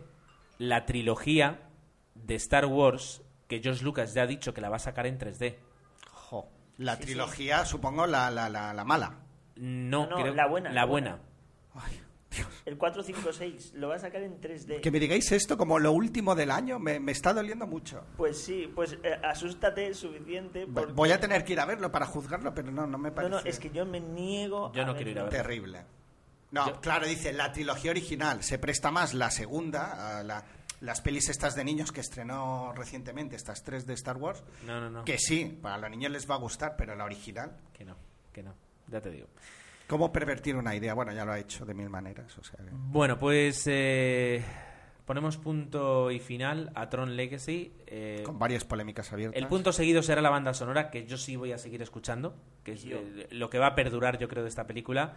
[0.59, 1.59] La trilogía
[2.15, 5.19] de Star Wars, que George Lucas ya ha dicho que la va a sacar en
[5.19, 5.59] 3D.
[6.13, 6.49] Jo.
[6.77, 7.07] La Sí, sí.
[7.09, 9.15] trilogía, supongo, la, la, la, la mala.
[9.57, 11.19] No, No, no, creo- la buena, La la buena.
[11.75, 12.01] Ay.
[12.67, 14.81] El 456 lo va a sacar en 3D.
[14.81, 18.05] Que me digáis esto como lo último del año me, me está doliendo mucho.
[18.17, 20.65] Pues sí, pues eh, asústate suficiente.
[20.67, 23.09] Voy- porque- Voy a tener que ir a verlo para juzgarlo, pero no, no me
[23.09, 23.31] No, parece.
[23.35, 24.73] no, es que yo me niego.
[24.75, 25.37] Yo no quiero ir a verlo.
[25.39, 25.49] verlo.
[25.49, 25.85] Terrible.
[26.51, 30.45] No, Yo- claro, dice, la trilogía original se presta más la segunda, a la-
[30.81, 34.89] las pelis estas de niños que estrenó recientemente, estas tres de Star Wars, No, no,
[34.91, 35.05] no.
[35.05, 37.97] que sí, para los niños les va a gustar, pero la original, Que no,
[38.33, 38.55] que no.
[38.87, 39.27] Ya te digo.
[39.89, 40.95] ¿Cómo pervertir una idea?
[40.95, 44.45] Bueno, ya lo ha hecho de mil maneras, o sea, que- Bueno, pues eh,
[45.05, 47.73] ponemos punto y final a Tron Legacy.
[47.87, 49.41] eh, con varias polémicas abiertas.
[49.41, 52.73] El punto seguido será la banda sonora, que yo sí voy a seguir escuchando, que
[52.73, 55.15] es eh, lo que va a perdurar, yo creo, de esta película.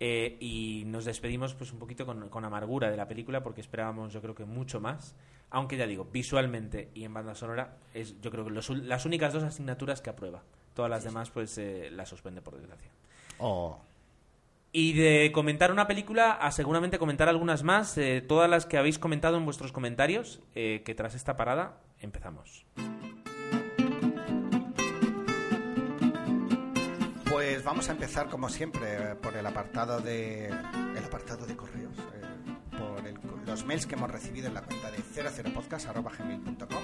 [0.00, 4.12] Eh, y nos despedimos pues un poquito con, con amargura de la película, porque esperábamos,
[4.12, 5.14] yo creo que mucho más.
[5.50, 9.32] Aunque ya digo, visualmente y en banda sonora, es yo creo que los las únicas
[9.32, 10.42] dos asignaturas que aprueba.
[10.74, 12.90] Todas las demás, pues eh, las suspende, por desgracia.
[13.38, 13.80] O-
[14.76, 18.98] Y de comentar una película a seguramente comentar algunas más, eh, todas las que habéis
[18.98, 22.66] comentado en vuestros comentarios, eh, que tras esta parada empezamos.
[27.30, 32.22] Pues vamos a empezar como siempre por el apartado de el apartado de correos, eh,
[32.76, 36.82] por el- los mails que hemos recibido en la cuenta de 00podcast@gmail.com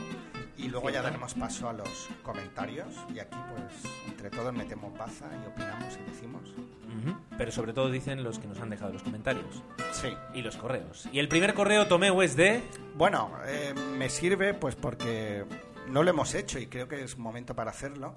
[0.59, 5.26] y luego ya daremos paso a los comentarios y aquí pues entre todos metemos baza
[5.43, 6.51] y opinamos y decimos.
[6.51, 7.16] Ujú.
[7.41, 9.62] Pero sobre todo dicen los que nos han dejado los comentarios
[9.93, 10.14] Sí.
[10.34, 11.09] y los correos.
[11.11, 12.62] Y el primer correo Tomeu es de...
[12.97, 15.47] Bueno, eh, me sirve pues porque
[15.88, 18.14] no lo hemos hecho y creo que es momento para hacerlo.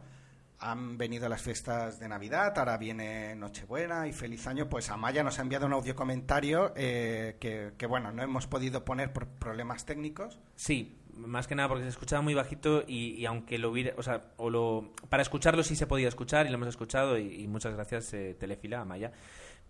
[0.60, 4.68] Han venido las fiestas de Navidad, ahora viene Nochebuena y feliz año.
[4.68, 8.84] Pues Amaya nos ha enviado un audio comentario eh, que, que, bueno, no hemos podido
[8.84, 10.42] poner por problemas técnicos.
[10.58, 13.94] Sí, más que nada porque se escuchaba muy bajito y, aunque lo hubiera...
[13.98, 17.48] O sea, o lo, para escucharlo sí se podía escuchar y lo hemos escuchado y,
[17.48, 19.12] muchas gracias eh, Telefila, Amaya.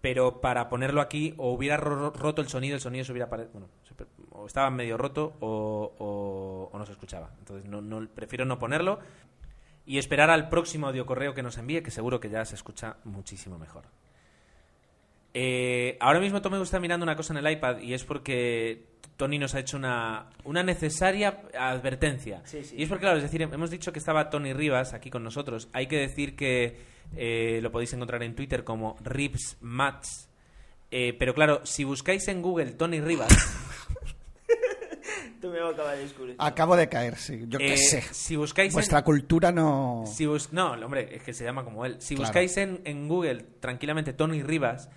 [0.02, 3.28] Pero para ponerlo aquí o hubiera ro- roto el sonido, el sonido se hubiera...
[3.28, 3.94] Bueno, se
[4.32, 7.32] o estaba medio roto o, o- o no se escuchaba.
[7.40, 9.00] Entonces no, no, prefiero no ponerlo.
[9.86, 12.98] y esperar al próximo audio correo que nos envíe, que seguro que ya se escucha
[13.04, 13.84] muchísimo mejor.
[15.34, 18.86] Eh, ahora mismo Tommy está mirando una cosa en el iPad y es porque
[19.18, 22.42] Tony nos ha hecho una, una necesaria advertencia.
[22.46, 22.76] Sí, sí.
[22.78, 25.70] Y es porque, claro, es decir, hemos dicho que estaba Tony Rivas aquí con nosotros.
[25.74, 26.78] Hay que decir que
[27.16, 30.30] eh, lo podéis encontrar en Twitter como Ribs Mats.
[30.92, 33.30] Eh, pero claro, si buscáis en Google Tony Rivas,
[35.42, 36.36] Tú me acabas de descubrir.
[36.40, 37.44] Acabo de caer, sí.
[37.48, 38.02] Yo qué eh, sé.
[38.12, 40.06] si buscáis en- Vuestra cultura no...
[40.08, 41.98] Si bus- no, hombre, es que se llama como él.
[42.00, 42.30] Si Claro.
[42.30, 44.90] buscáis en, en Google tranquilamente Tony Rivas,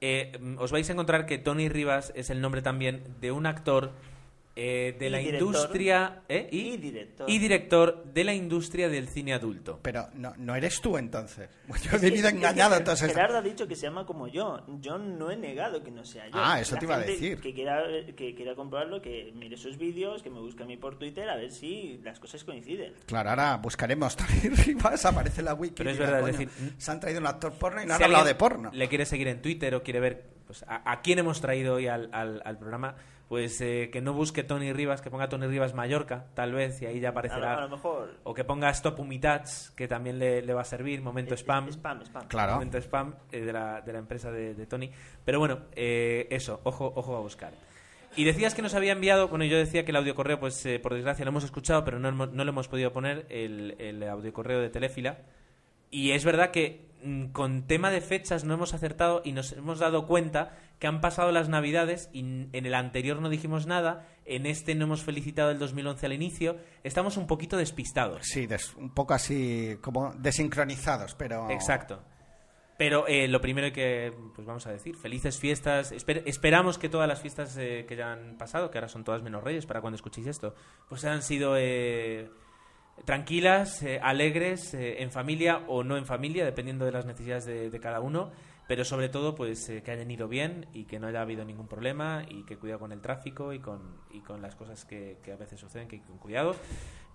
[0.00, 3.46] eh, mm, os vais a encontrar que Tony Rivas es el nombre también de un
[3.46, 3.92] actor
[4.56, 5.46] eh, de Y la director.
[5.48, 6.48] industria ¿eh?
[6.52, 7.28] y, Y director.
[7.28, 9.80] y director de la industria del cine adulto.
[9.82, 11.48] Pero no, no eres tú entonces.
[11.68, 13.12] Yo Es he que- vivido es que engañado Ger- entonces.
[13.12, 14.64] Gerardo ha dicho que se llama como yo.
[14.80, 16.32] Yo no he negado que no sea yo.
[16.34, 17.40] Ah, eso La te iba a decir.
[17.40, 17.82] Que quiera,
[18.16, 21.36] que quiera comprobarlo, que mire sus vídeos, que me busque a mí por Twitter a
[21.36, 22.94] ver si las cosas coinciden.
[23.06, 25.74] Claro, ahora buscaremos Tony Rivas, aparece la wiki.
[25.78, 26.48] Pero es verdad, es decir,
[26.78, 28.70] se han traído un actor porno y no Si han hablado de porno.
[28.72, 31.86] Le quiere seguir en Twitter o quiere ver pues, a, a quién hemos traído hoy
[31.88, 32.94] al, al- al programa,
[33.28, 36.86] pues eh, que no busque Tony Rivas, que ponga Tony Rivas Mallorca, tal vez, y
[36.86, 37.54] ahí ya A lo, aparecerá.
[37.56, 38.14] a lo mejor.
[38.22, 41.68] O que ponga Stop Humitats, que también le, le va a servir, momento es- spam.
[41.68, 42.28] es- Spam, spam.
[42.28, 42.52] Claro.
[42.54, 44.90] Momento spam eh, de, la, de la empresa de, de Tony.
[45.24, 47.52] Pero bueno, eh, eso, ojo, ojo a buscar.
[48.16, 50.78] Y decías que nos había enviado, bueno, yo decía que el audio correo, pues eh,
[50.78, 54.32] por desgracia lo hemos escuchado, pero no, no lo hemos podido poner, el, el audio
[54.32, 55.18] correo de Telefila.
[55.90, 56.86] Y es verdad que
[57.32, 61.32] con tema de fechas no hemos acertado y nos hemos dado cuenta que han pasado
[61.32, 65.58] las navidades y en el anterior no dijimos nada, en este no hemos felicitado el
[65.58, 68.22] 2011 al inicio, estamos un poquito despistados.
[68.26, 71.48] Sí, des- un poco así, como desincronizados, pero...
[71.50, 72.02] Exacto.
[72.76, 75.92] Pero eh, lo primero que pues vamos a decir, felices fiestas.
[75.92, 79.22] Esper- esperamos que todas las fiestas eh, que ya han pasado, que ahora son todas
[79.22, 80.56] menos reyes para cuando escuchéis esto,
[80.88, 82.28] pues han sido eh,
[83.04, 87.80] tranquilas, eh, alegres, eh, en familia o no en familia, dependiendo de las necesidades de,
[87.80, 88.30] cada uno.
[88.66, 91.68] Pero sobre todo, pues eh, que hayan ido bien y que no haya habido ningún
[91.68, 93.80] problema y que cuidado con el tráfico y con,
[94.10, 96.56] y con las cosas que, que a veces suceden, que con cuidado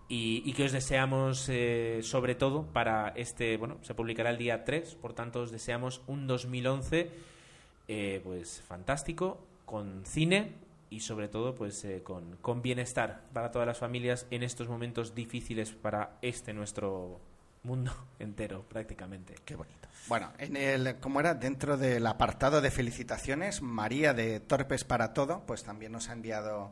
[0.08, 1.52] y, que os deseamos
[2.02, 6.26] sobre todo para este, bueno, se publicará el día 3, por tanto os deseamos un
[6.26, 7.12] 2011
[7.92, 10.54] eh, pues fantástico, con cine
[10.90, 15.14] y sobre todo pues eh, con, con bienestar para todas las familias en estos momentos
[15.14, 17.22] difíciles para este nuestro
[17.64, 19.36] mundo entero prácticamente.
[19.46, 19.88] Qué bonito.
[20.08, 25.46] Bueno, en el, como era dentro del apartado de felicitaciones, María de Torpes para Todo,
[25.46, 26.72] pues también nos ha enviado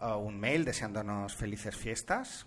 [0.00, 2.46] uh, un mail deseándonos felices fiestas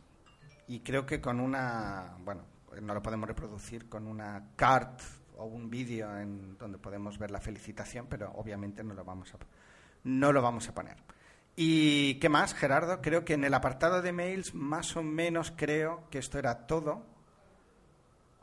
[0.67, 2.45] y creo que con una, bueno,
[2.81, 4.99] no lo podemos reproducir con una card
[5.37, 9.37] o un vídeo en donde podemos ver la felicitación, pero obviamente no lo vamos a
[10.03, 10.97] no lo vamos a poner.
[11.55, 13.01] ¿Y qué más, Gerardo?
[13.01, 17.05] Creo que en el apartado de mails más o menos creo que esto era todo.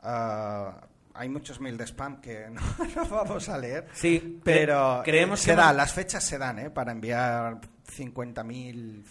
[0.01, 2.61] Ah, hay muchos mails de spam que no,
[2.95, 3.87] no vamos a leer.
[3.93, 6.69] Sí, Pero cre- creemos eh, que se da, hemos- las fechas se dan, ¿eh?
[6.69, 7.59] Para enviar
[7.95, 9.03] 50.000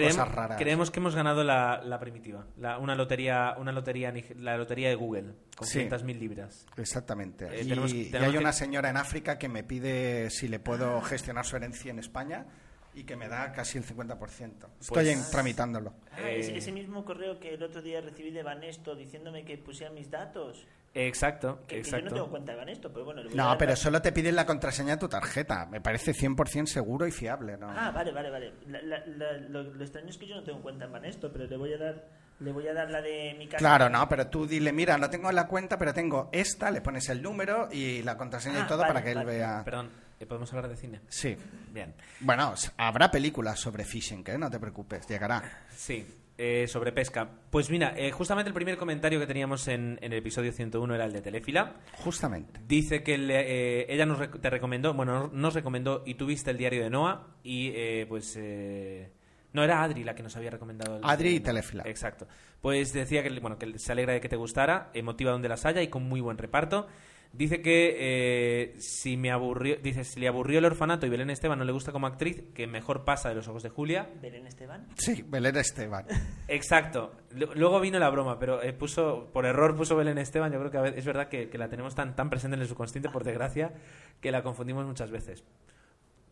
[0.00, 0.58] Creemos, cosas raras.
[0.58, 4.94] creemos que hemos ganado la, la primitiva, la- una lotería, una lotería, la lotería de
[4.94, 5.80] Google con Sí.
[5.80, 6.66] 500.000 libras.
[6.76, 7.46] Exactamente.
[7.46, 10.48] Eh, y, tenemos- y tenemos hay que- una señora en África que me pide si
[10.48, 12.46] le puedo gestionar su herencia en España
[12.94, 14.68] y que me da casi el 50%.
[14.80, 15.94] Estoy Pues- en- tramitándolo.
[16.12, 19.58] Ah, es- Eh, ese mismo correo que el otro día recibí de Banesto diciéndome que
[19.58, 20.66] pusiera mis datos.
[20.96, 22.04] Exacto, Que, que yo exacto.
[22.10, 23.22] no tengo cuenta de Banesto, pero bueno.
[23.34, 25.66] No, pero la- solo te piden la contraseña de tu tarjeta.
[25.66, 27.68] Me parece 100% seguro y fiable, ¿no?
[27.68, 28.52] Ah, vale, vale, vale.
[28.68, 31.46] La- la- la- lo, lo extraño es que yo no tengo cuenta en Banesto, pero
[31.46, 33.58] le voy a dar, le voy a dar la de mi casa.
[33.58, 37.08] Claro, no, pero tú dile, mira, no tengo la cuenta, pero tengo esta, le pones
[37.08, 39.30] el número y la contraseña Ah, y todo vale, para que él vale.
[39.32, 39.62] vea.
[39.64, 39.90] Perdón,
[40.24, 41.00] ¿eh, ¿podemos hablar de cine?
[41.08, 41.36] Sí.
[41.72, 41.94] Bien.
[42.20, 45.64] Bueno, habrá películas sobre phishing, que no te preocupes, llegará.
[45.70, 46.06] Sí,
[46.36, 47.28] eh, sobre pesca.
[47.50, 51.04] Pues mira, eh, justamente el primer comentario que teníamos en, en el episodio 101 era
[51.04, 51.74] el de Telefila.
[51.98, 52.60] Justamente.
[52.66, 56.58] Dice que le- eh, ella nos rec- te recomendó, bueno, nos recomendó y tuviste el
[56.58, 58.34] diario de Noah y eh, pues...
[58.36, 59.12] eh,
[59.52, 60.96] no, era Adri la que nos había recomendado.
[60.96, 61.40] el Adri y.
[61.40, 61.84] Telefila.
[61.86, 62.26] Exacto.
[62.60, 65.80] Pues decía que, bueno, que se alegra de que te gustara, emotiva donde las haya
[65.80, 66.88] y con muy buen reparto.
[67.36, 71.58] Dice que eh, si me aburrió, dice si le aburrió el orfanato y Belén Esteban
[71.58, 74.08] no le gusta como actriz, que mejor pasa de los ojos de Julia.
[74.22, 74.86] Belén Esteban.
[74.96, 76.06] Sí, Belén Esteban.
[76.48, 77.12] Exacto.
[77.32, 80.52] Lu- Luego vino la broma, pero eh, puso por error puso Belén Esteban.
[80.52, 82.62] Yo creo que a veces, es verdad que, que la tenemos tan, tan presente en
[82.62, 83.72] el subconsciente, por desgracia,
[84.20, 85.42] que la confundimos muchas veces.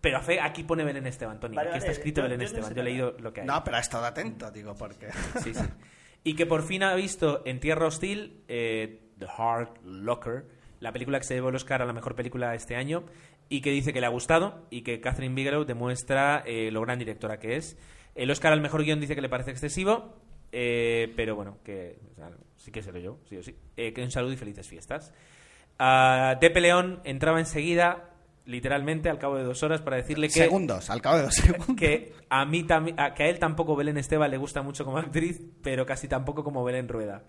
[0.00, 1.56] Pero a fe, aquí pone Belén Esteban, Tony.
[1.56, 2.68] Vale, aquí vale, está escrito yo- Belén yo no Esteban.
[2.70, 3.46] sé Yo he leído lo que hay.
[3.48, 5.08] No, pero ha estado atento, digo, porque...
[5.42, 5.64] Sí, sí.
[6.24, 11.18] Y que por fin ha visto en Tierra Hostil eh, The Hard Locker, la película
[11.18, 13.04] que se llevó el Oscar a la mejor película este año,
[13.48, 16.98] y que dice que le ha gustado y que Catherine Bigelow demuestra eh, lo gran
[16.98, 17.76] directora que es.
[18.14, 20.16] El Oscar al mejor guion dice que le parece excesivo.
[20.54, 23.56] Eh, pero bueno, que o sea, sí que seré yo, sí o sí.
[23.76, 25.12] Eh, que un saludo y felices fiestas.
[25.78, 28.10] Ah, Tepe León entraba enseguida,
[28.44, 31.76] literalmente, al cabo de dos horas, para decirle que, Segundos, al cabo de dos segundos.
[31.76, 34.98] que a mí también, a- que a él tampoco Belén Esteban le gusta mucho como
[34.98, 37.22] actriz, pero casi tampoco como Belén Rueda.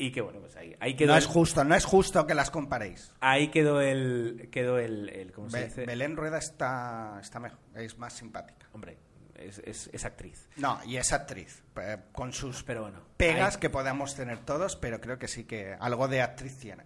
[0.00, 1.08] Y que bueno, pues ahí, ahí quedó.
[1.08, 3.12] No el- es justo, no es justo que las comparéis.
[3.20, 4.48] Ahí quedó el.
[4.52, 5.08] Quedó el.
[5.08, 5.86] el- ¿Cómo se Be- dice?
[5.86, 8.66] Belén Rueda está, está mejor, es más simpática.
[8.72, 8.96] Hombre,
[9.34, 10.48] es, es- es actriz.
[10.56, 13.00] No, y es actriz, eh, con sus Pero bueno.
[13.16, 16.84] pegas ahí, que podamos tener todos, pero creo que sí que algo de actriz tiene.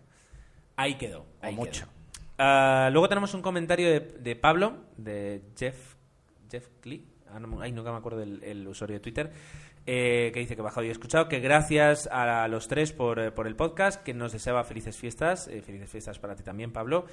[0.76, 1.20] ahí quedó.
[1.20, 1.84] O ahí mucho.
[1.84, 1.92] quedó.
[2.38, 5.96] Ah, luego tenemos un comentario de, de Pablo, de Jeff.
[6.50, 7.06] Jeff Clee.
[7.30, 9.32] Ah, no, ay, nunca me acuerdo del el usuario de Twitter.
[9.86, 13.46] Eh, que dice que bajado y escuchado, que gracias a los tres por, eh, por
[13.46, 17.06] el podcast, que nos deseaba felices fiestas, eh, felices fiestas para ti también, Pablo,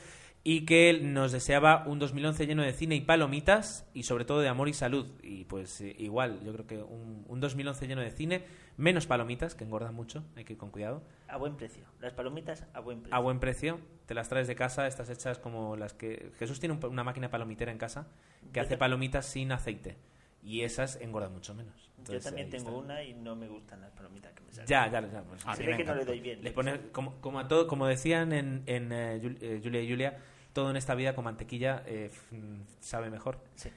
[0.43, 4.47] y que nos deseaba un 2011 lleno de cine y palomitas, y sobre todo de
[4.47, 5.07] amor y salud.
[5.21, 8.43] Y pues eh, igual, yo creo que un, un 2011 lleno de cine,
[8.77, 11.83] menos palomitas, que engordan mucho, hay que ir con cuidado, A buen precio.
[11.99, 13.15] Las palomitas a buen precio.
[13.15, 16.31] a buen precio, te las traes de casa, estas hechas como las que...
[16.39, 18.07] Jesús tiene un- una máquina palomitera en casa
[18.53, 19.97] que hace ta- palomitas sin aceite,
[20.41, 21.89] y esas engordan mucho menos.
[22.07, 22.79] Yo también tengo está.
[22.79, 24.67] una y no me gustan las palomitas que me salen.
[24.67, 25.21] Ya, ya, ya.
[25.23, 26.43] pues, Se ve que no le doy bien.
[26.43, 30.17] le pone, como, como a todo, como decían en, en eh, eh, Julia y Julia,
[30.53, 32.09] todo en esta vida con mantequilla eh,
[32.79, 33.39] sabe mejor.
[33.55, 33.69] Sí.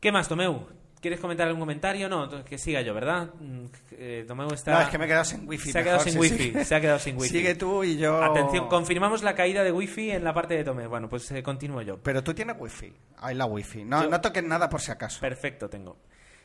[0.00, 0.66] ¿Qué más, Tomeu?
[1.02, 2.08] ¿Quieres comentar algún comentario?
[2.08, 3.30] No, entonces que siga yo, ¿verdad?
[3.40, 4.24] Mm, eh,
[4.54, 4.72] está...
[4.72, 5.72] No, es que me he quedado sin wifi.
[5.72, 7.28] se ha quedado mejor, sin wifi, se ha quedado sin wifi.
[7.28, 8.22] Sigue tú y yo...
[8.22, 10.88] Atención, confirmamos la caída de wifi en la parte de Tomeu.
[10.88, 11.98] Bueno, pues eh, continúo yo.
[12.00, 12.92] Pero tú tienes wifi.
[13.18, 13.84] Hay la wifi.
[13.84, 15.20] No, Yo- no toques nada por si acaso.
[15.20, 15.98] Perfecto, tengo.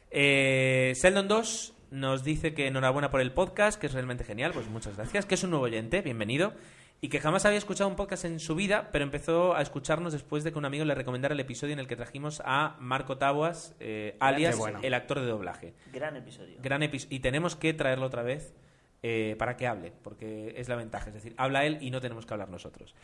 [0.10, 4.68] Eh, Sheldon 2 nos dice que enhorabuena por el podcast, que es realmente genial, pues
[4.68, 6.54] muchas gracias, que es un nuevo oyente, bienvenido,
[7.00, 10.44] y que jamás había escuchado un podcast en su vida, pero empezó a escucharnos después
[10.44, 13.76] de que un amigo le recomendara el episodio en el que trajimos a Marco Tabuas,
[13.80, 14.80] eh, alias bueno.
[14.82, 15.74] el actor de doblaje.
[15.94, 16.58] Gran episodio.
[16.62, 17.16] Gran episodio.
[17.16, 18.56] Y tenemos que traerlo otra vez
[19.04, 21.08] eh, para que hable, porque es la ventaja.
[21.10, 22.96] Es decir, habla él y no tenemos que hablar nosotros.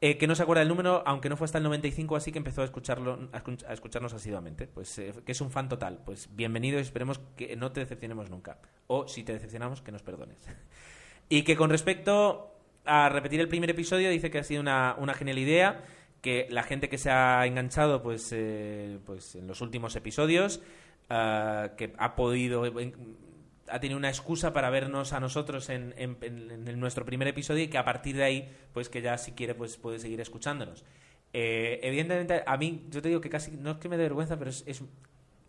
[0.00, 2.38] Eh, que no se acuerda el número, aunque no fue hasta el 95, así que
[2.38, 4.66] empezó a escucharlo a escu- a escucharnos asiduamente.
[4.66, 6.00] Pues eh, que es un fan total.
[6.04, 8.58] Pues bienvenido y esperemos que no te decepcionemos nunca.
[8.86, 10.38] O si te decepcionamos, que nos perdones.
[11.28, 12.55] y que con respecto
[12.86, 15.84] a repetir el primer episodio, dice que ha sido una, una genial idea.
[16.22, 20.60] Que la gente que se ha enganchado pues, eh, pues en los últimos episodios,
[21.08, 22.64] ah, que ha podido
[23.68, 27.78] ha tenido una excusa para vernos a nosotros en- en nuestro primer episodio y que
[27.78, 30.84] a partir de ahí, pues que ya si quiere, pues puede seguir escuchándonos.
[31.32, 34.38] Eh, evidentemente, a mí, yo te digo que casi, no es que me dé vergüenza,
[34.38, 34.82] pero es, es,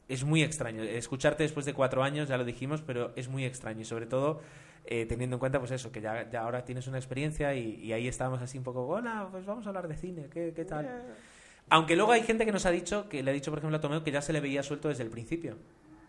[0.10, 0.84] es muy extraño.
[0.84, 4.42] Escucharte después de cuatro años, ya lo dijimos, pero es muy extraño y sobre todo
[4.88, 7.94] eh, teniendo en cuenta, pues eso, que ya, ya ahora tienes una experiencia y, y
[7.94, 11.16] ahí estábamos así un poco, hola, pues vamos a hablar de cine, ¿qué, qué tal?
[11.70, 13.82] Aunque luego hay gente que nos ha dicho, que le ha dicho, por ejemplo, a
[13.82, 15.58] Tomeo, que ya se le veía suelto desde el principio.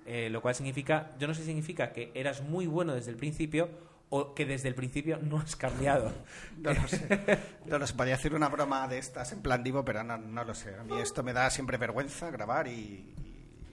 [0.07, 3.17] Eh, lo cual significa, yo no sé si significa que eras muy bueno desde el
[3.19, 3.69] principio
[4.09, 6.11] o que desde el principio no has cambiado.
[6.63, 7.39] No lo sé.
[7.67, 7.93] No lo sé.
[7.95, 10.75] Podría hacer una broma de estas en plan divo, pero no, no lo sé.
[10.77, 12.71] A mí esto me da siempre vergüenza grabar y,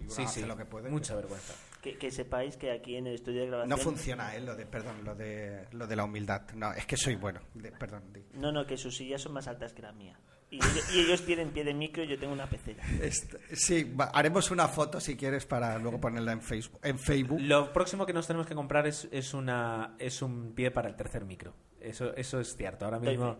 [0.05, 0.89] y Sí, sí, lo que puede.
[0.89, 1.53] mucha vergüenza.
[1.85, 3.69] Que, que sepáis que aquí en el estudio de grabación...
[3.69, 4.41] No funciona, ¿eh?
[4.41, 6.41] Lo de, perdón, lo de, lo de la humildad.
[6.55, 7.41] No, es que soy bueno.
[7.53, 8.03] De- perdón.
[8.33, 10.19] No, no, que sus sillas son más altas que la mía.
[10.49, 12.83] Y, ellos- y ellos tienen pie de micro y yo tengo una pecera.
[13.01, 16.79] Este- sí, va- haremos una foto si quieres para luego ponerla en Facebook.
[16.83, 17.39] En Facebook.
[17.41, 20.95] Lo próximo que nos tenemos que comprar es, es, una, es un pie para el
[20.95, 21.53] tercer micro.
[21.79, 22.85] Eso, eso es cierto.
[22.85, 23.37] Ahora mismo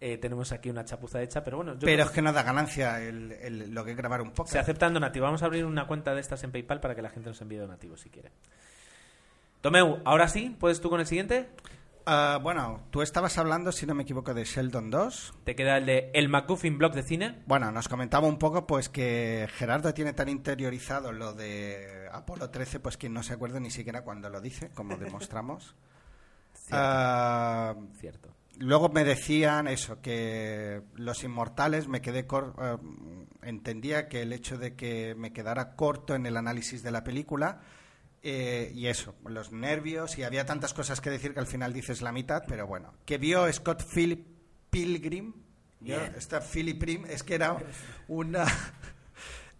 [0.00, 3.00] eh, tenemos aquí una chapuza hecha, pero bueno, yo Pero es que no da ganancia
[3.02, 4.48] el, el- lo que es grabar un poco.
[4.48, 5.26] Se aceptan donativos.
[5.26, 7.56] Vamos a abrir una cuenta de estas en PayPal para que la gente nos envíe
[7.58, 8.30] donativos si quiere.
[9.60, 11.48] Tomeu, ahora sí, ¿puedes tú con el siguiente?
[12.10, 15.34] Ah, bueno, tú estabas hablando, si no me equivoco, de Sheldon 2.
[15.44, 17.42] Te queda el de El McGuffin Blog de Cine.
[17.46, 22.80] Bueno, nos comentaba un poco pues que Gerardo tiene tan interiorizado lo de Apolo 13,
[22.80, 25.74] pues que no se acuerda ni siquiera cuando lo dice, como demostramos.
[26.70, 28.30] Ah, Cierto.
[28.58, 32.76] Luego me decían eso, que Los Inmortales me quedé cor- eh,
[33.42, 37.60] entendía que el hecho de que me quedara corto en el análisis de la película
[38.22, 42.02] eh, y eso, los nervios y había tantas cosas que decir que al final dices
[42.02, 44.26] la mitad, pero bueno, que vio Scott Philip
[44.70, 45.32] Pilgrim,
[46.16, 47.56] esta Philip Prim, es que era
[48.08, 48.44] una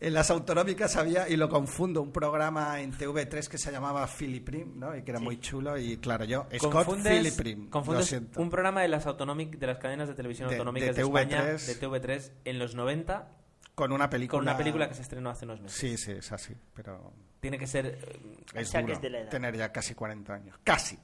[0.00, 4.44] en las autonómicas había, y lo confundo, un programa en TV3 que se llamaba Philip
[4.44, 4.96] Prim, ¿no?
[4.96, 8.40] Y que era muy chulo y claro, yo Scott Philip Prim, lo confundes siento.
[8.40, 11.66] un programa de las de las cadenas de televisión De- autonómicas de de, España, TV3.
[11.66, 13.28] de TV3 en los 90
[13.74, 15.76] con una película con una película que se estrenó hace unos meses.
[15.78, 19.30] Sí, sí, es así, pero Tiene que ser eh, es duro de la edad.
[19.30, 20.56] tener ya casi 40 años.
[20.64, 20.98] Casi.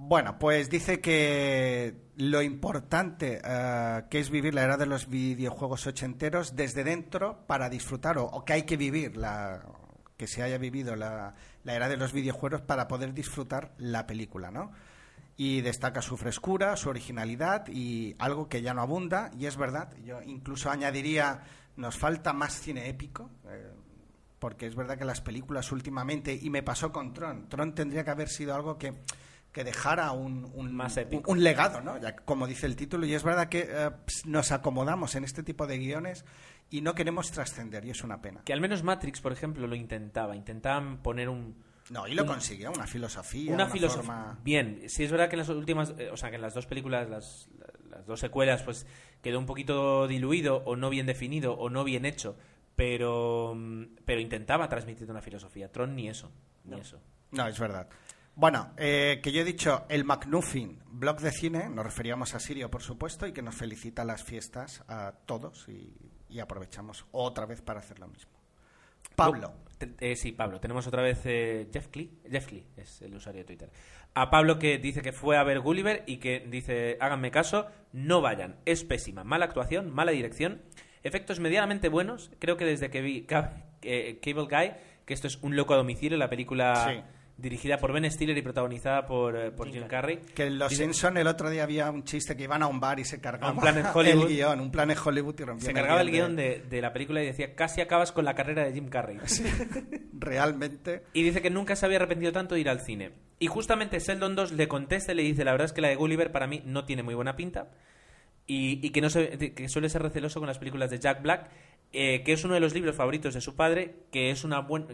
[0.00, 5.88] Bueno, pues dice que lo importante eh, que es vivir la era de los videojuegos
[5.88, 9.60] ochenteros desde dentro para disfrutar, o, que hay que vivir la,
[10.16, 11.34] que se haya vivido la,
[11.64, 14.70] la era de los videojuegos para poder disfrutar la película, ¿no?
[15.36, 19.32] y destaca su frescura, su originalidad y algo que ya no abunda.
[19.36, 21.42] Y es verdad, yo incluso añadiría,
[21.74, 23.72] nos falta más cine épico, eh,
[24.38, 28.10] porque es verdad que las películas últimamente, y me pasó con Tron, Tron tendría que
[28.10, 28.94] haber sido algo que,
[29.52, 31.30] que dejara un, un, Más un- épico.
[31.30, 31.98] un legado, ¿no?
[31.98, 33.90] Ya, como dice el título, y es verdad que eh,
[34.26, 36.24] nos acomodamos en este tipo de guiones
[36.70, 38.42] y no queremos trascender, y es una pena.
[38.44, 40.36] Que al menos Matrix, por ejemplo, lo intentaba.
[40.36, 41.56] Intentaban poner un,
[41.90, 44.02] No, y lo consiguió, una filosofía, una una, filosofía.
[44.02, 44.38] forma...
[44.44, 46.66] Bien, sí es verdad que en las últimas, eh, o sea, que en las dos
[46.66, 47.48] películas, las,
[47.90, 48.86] las dos secuelas, pues
[49.22, 52.36] quedó un poquito diluido o no bien definido o no bien hecho,
[52.76, 55.72] pero, mm, pero intentaba transmitir una filosofía.
[55.72, 56.30] Tron ni eso,
[56.64, 57.00] ni eso.
[57.32, 57.88] No, es verdad.
[58.38, 62.70] Bueno, eh, que yo he dicho el McNuffin blog de cine, nos referíamos a Sirio,
[62.70, 65.92] por supuesto, y que nos felicita las fiestas a todos y,
[66.28, 68.30] y aprovechamos otra vez para hacer lo mismo.
[69.16, 69.54] Pablo.
[69.98, 70.60] Eh, sí, Pablo.
[70.60, 72.20] Tenemos otra vez eh, Jeff Clee.
[72.30, 73.72] Jeff Clee es el usuario de Twitter.
[74.14, 78.20] A Pablo que dice que fue a ver Gulliver y que dice, háganme caso, no
[78.20, 78.60] vayan.
[78.66, 79.24] Es pésima.
[79.24, 80.62] Mala actuación, mala dirección.
[81.02, 82.30] Efectos medianamente buenos.
[82.38, 83.26] Creo que desde que vi
[83.82, 84.74] eh, Cable Guy,
[85.04, 87.17] que esto es Un loco a domicilio, la película Sí.
[87.38, 90.18] Dirigida por Ben Stiller y protagonizada por, eh, por Jim Jim Carrey.
[90.34, 92.98] Que en Los Simpson el otro día había un chiste que iban a un bar
[92.98, 94.22] y se cargaba un Planet Hollywood.
[94.24, 96.92] el guion, un plan en Hollywood y rompían Se cargaba el guion de, de la
[96.92, 99.18] película y decía, casi acabas con la carrera de Jim Carrey.
[100.12, 103.12] Realmente, Y dice que nunca se había arrepentido tanto de ir al cine.
[103.38, 105.94] Y justamente Sheldon 2 le contesta y le dice, la verdad es que la de
[105.94, 107.70] Gulliver para mí no tiene muy buena pinta.
[108.50, 111.50] Y, y que, no se- que suele ser receloso con las películas de Jack Black,
[111.92, 114.86] eh, que es uno de los libros favoritos de su padre, que es una buena...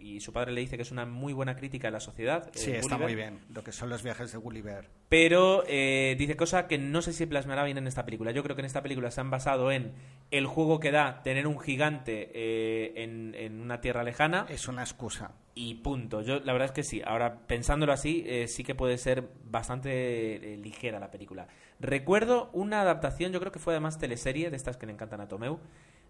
[0.00, 2.50] Y su padre le dice que es una muy buena crítica a la sociedad.
[2.54, 3.00] sí, eh, está Gulliver.
[3.02, 3.40] muy bien.
[3.54, 4.88] Lo que son los viajes de Gulliver.
[5.08, 8.30] Pero eh, dice cosa que no sé si plasmará bien en esta película.
[8.30, 9.92] Yo creo que en esta película se han basado en
[10.30, 14.82] el juego que da tener un gigante eh, en, en una tierra lejana Es una
[14.82, 15.32] excusa.
[15.54, 16.20] y punto.
[16.22, 17.00] Yo la verdad es que sí.
[17.04, 21.46] Ahora pensándolo así, eh, sí que puede ser bastante ligera la película.
[21.80, 25.28] Recuerdo una adaptación, yo creo que fue además teleserie de estas que le encantan a
[25.28, 25.60] Tomeu,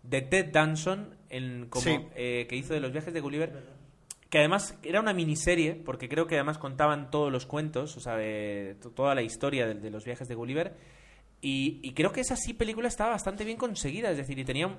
[0.02, 1.98] de Ted Danson en, como, Sí.
[2.14, 3.78] eh, que hizo de los viajes de Gulliver.
[4.30, 8.16] Que además era una miniserie, porque creo que además contaban todos los cuentos, o sea,
[8.94, 10.76] toda la historia de, de los viajes de Gulliver.
[11.40, 14.66] Y, y creo que esa sí película estaba bastante bien conseguida, es decir, y tenía
[14.66, 14.76] un,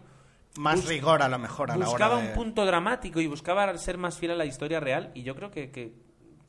[0.58, 2.30] Más rigor a lo mejor a la buscaba hora de...
[2.30, 5.52] un punto dramático y buscaba ser más fiel a la historia real y yo creo
[5.52, 5.94] que, que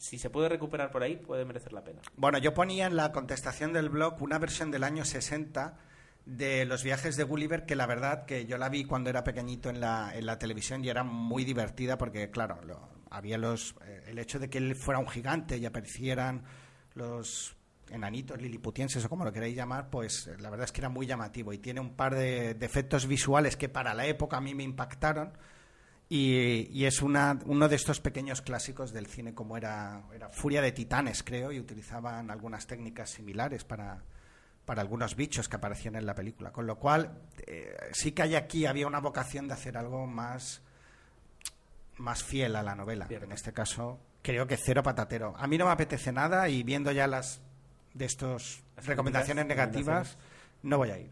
[0.00, 2.00] si se puede recuperar por ahí puede merecer la pena.
[2.16, 5.76] Bueno, yo ponía en la contestación del blog una versión del año 60
[6.24, 9.68] de los viajes de Gulliver que la verdad que yo la vi cuando era pequeñito
[9.68, 14.04] en la, en la televisión y era muy divertida porque claro, lo- había los eh,
[14.08, 16.44] el hecho de que él fuera un gigante y aparecieran
[16.94, 17.56] los
[17.90, 21.06] enanitos liliputienses o como lo queráis llamar, pues eh, la verdad es que era muy
[21.06, 24.54] llamativo y tiene un par de, de efectos visuales que para la época a mí
[24.54, 25.32] me impactaron
[26.12, 30.60] y, y es una, uno de estos pequeños clásicos del cine como era, era Furia
[30.60, 34.02] de Titanes, creo, y utilizaban algunas técnicas similares para,
[34.64, 36.50] para algunos bichos que aparecían en la película.
[36.50, 40.62] Con lo cual, eh, sí que hay aquí, había una vocación de hacer algo más,
[41.98, 43.06] más fiel a la novela.
[43.06, 43.26] Cierto.
[43.26, 45.34] En este caso, creo que cero patatero.
[45.36, 47.40] A mí no me apetece nada y viendo ya las
[47.94, 50.18] de estos Las recomendaciones negativas,
[50.64, 51.10] no voy a ir.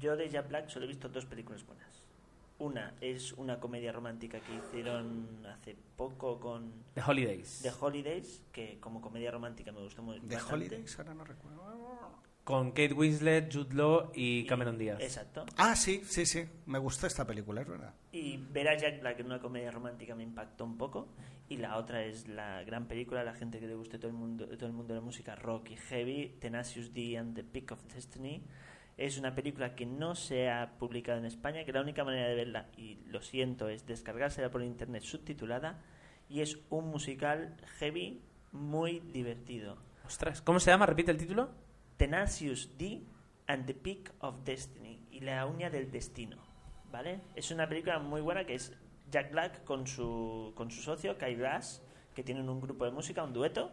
[0.00, 1.99] Yo de Jack Black solo he visto dos películas buenas.
[2.60, 7.60] Una es una comedia romántica que hicieron hace poco con The Holidays.
[7.62, 10.66] The Holidays, que como comedia romántica me gustó muy De bastante.
[10.66, 12.20] Holidays, ahora no recuerdo.
[12.44, 15.00] Con Kate Winslet, Jude Law y Cameron Díaz.
[15.00, 15.46] Exacto.
[15.56, 16.44] Ah, sí, sí, sí.
[16.66, 17.94] Me gustó esta película, es verdad.
[18.12, 21.08] Y ver a Jack Black en una comedia romántica me impactó un poco.
[21.48, 24.16] Y la otra es la gran película, a la gente que le guste todo el
[24.16, 27.72] mundo, todo el mundo de la música rock y heavy, Tenacious D and the Peak
[27.72, 28.44] of Destiny.
[29.00, 32.34] Es una película que no se ha publicado en España, que la única manera de
[32.34, 35.82] verla, y lo siento, es descargársela por internet subtitulada.
[36.28, 38.20] Y es un musical heavy
[38.52, 39.78] muy divertido.
[40.04, 40.84] Ostras, ¿cómo se llama?
[40.84, 41.48] Repite el título.
[41.96, 43.02] Tenacious D
[43.46, 46.36] and the Peak of Destiny y la uña del destino,
[46.92, 47.22] ¿vale?
[47.34, 48.76] Es una película muy buena que es
[49.10, 51.82] Jack Black con su, con su socio Kyle Glass,
[52.14, 53.72] que tienen un grupo de música, un dueto,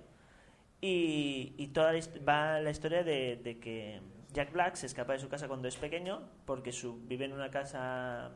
[0.79, 3.99] y, y toda la va la historia de, de que
[4.37, 7.49] Jack Black se escapa de su casa cuando es pequeño porque su, vive en una
[7.49, 8.29] casa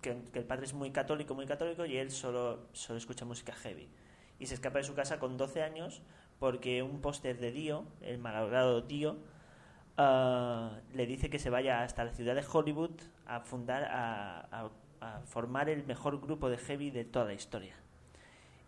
[0.00, 3.90] que, el padre es muy católico, muy católico y él solo, solo escucha música heavy.
[4.38, 6.00] Y se escapa de su casa con 12 años
[6.38, 9.18] porque un póster de Dio, el malogrado Dio,
[9.98, 12.92] ah, le dice que se vaya hasta la ciudad de Hollywood
[13.26, 14.70] a fundar, a, a-
[15.02, 17.74] a formar el mejor grupo de heavy de toda la historia.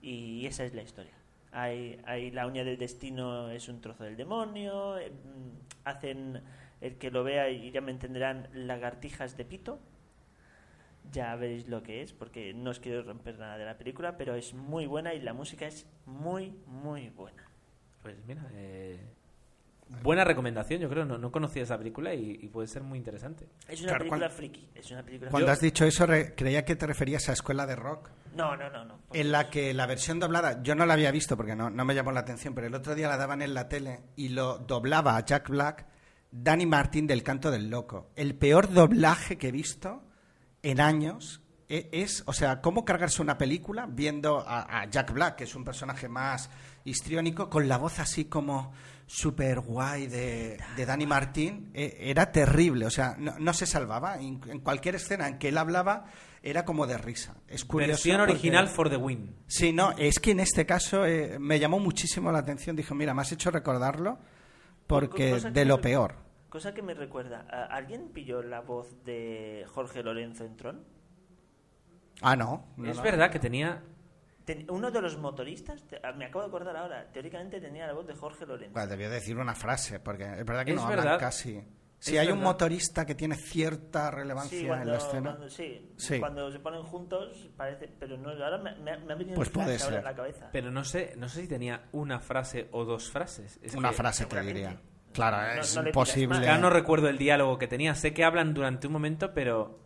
[0.03, 1.15] Y esa es la historia.
[1.53, 6.43] Hay, hay la uña del destino es un trozo del demonio, eh, mm, hacen
[6.81, 9.81] el que lo vea y ya me entenderán lagartijas de pito.
[11.13, 14.35] ya veréis lo que es, porque no os quiero romper nada de la película, pero
[14.35, 17.45] es muy buena y la música es muy, muy buena.
[18.03, 18.99] Pues mira, eh,
[20.03, 21.05] buena recomendación, yo creo.
[21.05, 23.47] No, no conocía esa película y, y puede ser muy interesante.
[23.69, 26.65] Es una Claro, película cuan- friki, es una película Cuando has dicho eso, re- creía
[26.65, 28.99] que te referías a Escuela de Rock, No, no, no, no.
[29.13, 31.95] en la que la versión doblada, yo no la había visto porque no, no me
[31.95, 35.17] llamó la atención, pero el otro día la daban en la tele y lo doblaba
[35.17, 35.87] a Jack Black,
[36.31, 38.11] Danny Martin del Canto del Loco.
[38.17, 40.03] El peor doblaje que he visto
[40.63, 45.37] en años e- es, o sea, cómo cargarse una película viendo a, a Jack Black,
[45.37, 46.51] que es un personaje más
[46.85, 48.73] histriónico, con la voz así como
[49.07, 54.17] super guay de, de Danny Martin, e- era terrible, o sea, no, no se salvaba.
[54.21, 56.07] En, en cualquier escena en que él hablaba
[56.43, 57.35] era como de risa.
[57.49, 57.93] Es curioso.
[57.93, 59.35] Versión porque- original for the win.
[59.47, 62.77] Sí, no, es que en este caso eh, me llamó muchísimo la atención.
[62.77, 64.19] Dije, mira, me has hecho recordarlo
[64.87, 66.15] porque Cosa que de lo me- peor.
[66.49, 70.85] Cosa que me recuerda, ¿a- ¿alguien pilló la voz de Jorge Lorenzo en Tron?
[72.23, 72.65] Ah, no.
[72.77, 73.03] no, es no.
[73.03, 73.83] verdad que tenía...
[74.45, 77.93] Ten- Uno de los motoristas, te- ah, me acabo de acordar ahora, teóricamente tenía la
[77.95, 78.73] voz de Jorge Lorenzo.
[78.75, 81.19] Bueno, debió decir una frase, porque es verdad que Es no hablan verdad.
[81.19, 81.63] casi.
[81.99, 85.31] Si hay un motorista que tiene cierta relevancia Sí, en la escena.
[85.31, 86.21] cuando- sí, Sí.
[86.21, 89.73] cuando se ponen juntos parece, pero no, ahora me, me- me ha venido Pues puede
[89.73, 89.95] ahora ser.
[89.95, 90.49] en la cabeza.
[90.53, 93.59] Pero no sé, no sé si tenía una frase o dos frases.
[93.63, 94.79] Es una que- frase te diría.
[95.13, 96.41] Claro, No- es no imposible.
[96.43, 97.95] Ya no recuerdo el diálogo que tenía.
[97.95, 99.81] Sé que hablan durante un momento, pero...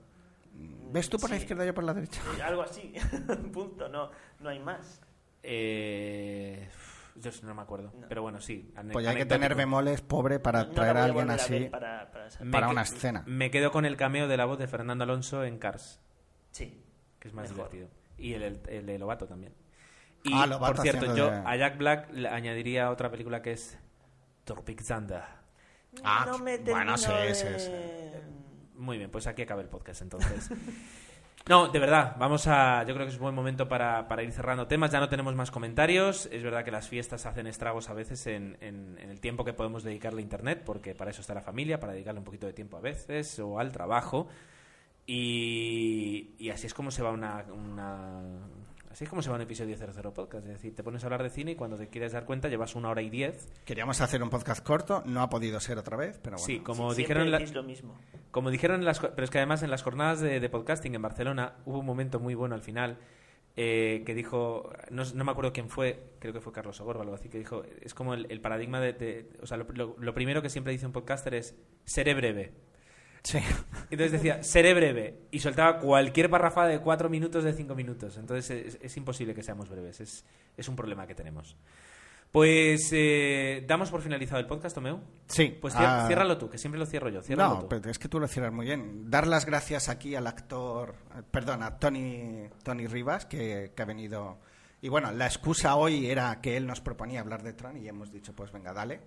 [0.93, 2.21] ¿Ves tú por la izquierda y yo por la derecha?
[2.37, 2.93] Eh, Algo así,
[3.53, 4.11] punto, no,
[4.41, 5.01] no hay más.
[5.45, 6.69] Eh,
[7.21, 7.93] yo no me acuerdo.
[7.99, 8.09] No.
[8.09, 8.73] Pero bueno, sí.
[8.93, 11.69] Pues ya hay que tener bemoles pobre para No traer a alguien así.
[11.71, 13.23] para, una escena.
[13.27, 16.01] Me quedo con el cameo de la voz de Fernando Alonso en Cars,
[16.51, 16.83] Sí,
[17.19, 17.71] que es más Mejor.
[17.71, 17.89] divertido.
[18.19, 19.55] Y el, el, el de Lobato también.
[20.25, 23.53] Y, Ah, Lobato por cierto, yo de- a Jack Black le añadiría otra película que
[23.53, 23.79] es
[24.45, 25.23] Tropic Thunder.
[26.05, 27.71] Ah, no me bueno, sí, sí, sí.
[28.75, 30.51] Muy bien, pues aquí acaba el podcast entonces.
[31.51, 32.85] No, de verdad, vamos a.
[32.87, 34.93] Yo creo que es un buen momento para, para ir cerrando temas.
[34.93, 36.27] Ya no tenemos más comentarios.
[36.31, 39.53] Es verdad que las fiestas hacen estragos a veces en, en- en el tiempo que
[39.53, 42.53] podemos dedicarle a internet, porque para eso está la familia, para dedicarle un poquito de
[42.53, 44.29] tiempo a veces, o al trabajo.
[45.07, 48.23] Y, y así es como se va una, una-
[48.91, 50.45] Así es como se va un episodio de 00 Podcast.
[50.47, 52.75] Es decir, te pones a hablar de cine y cuando te quieres dar cuenta llevas
[52.75, 53.49] una hora y diez.
[53.65, 56.45] Queríamos hacer un podcast corto, no ha podido ser otra vez, pero bueno.
[56.47, 57.31] Sí, como Sí, dijeron.
[57.31, 57.97] la- lo mismo.
[58.33, 58.99] Como dijeron en las...
[58.99, 62.19] Pero es que además en las jornadas de, de podcasting en Barcelona hubo un momento
[62.19, 62.99] muy bueno al final
[63.57, 64.73] eh, que dijo...
[64.91, 67.39] No, no me acuerdo quién fue, creo que fue Carlos Ogor o algo así, que
[67.39, 67.63] dijo...
[67.83, 68.93] Es como el, el paradigma de...
[68.93, 71.55] de- o sea, lo, lo- lo primero que siempre dice un podcaster es
[71.85, 72.53] seré breve.
[73.23, 73.39] Sí.
[73.91, 75.23] Entonces decía, seré breve.
[75.31, 78.17] Y soltaba cualquier parrafada de cuatro minutos, de cinco minutos.
[78.17, 80.01] Entonces es, es imposible que seamos breves.
[80.01, 80.25] Es,
[80.57, 81.57] es un problema que tenemos.
[82.33, 85.01] Pues eh, damos por finalizado el podcast, Tomeu.
[85.27, 85.59] Sí.
[85.61, 87.23] Pues ah, ciérralo tú, que siempre lo cierro yo.
[87.23, 87.69] Ciérralo No, tú.
[87.69, 89.11] pero es que tú lo cierras muy bien.
[89.11, 93.85] Dar las gracias aquí al actor, eh, perdón, a Tony, Tony Rivas, que, que ha
[93.85, 94.39] venido.
[94.81, 98.13] Y bueno, la excusa hoy era que él nos proponía hablar de Tron y hemos
[98.13, 99.01] dicho, pues venga, dale.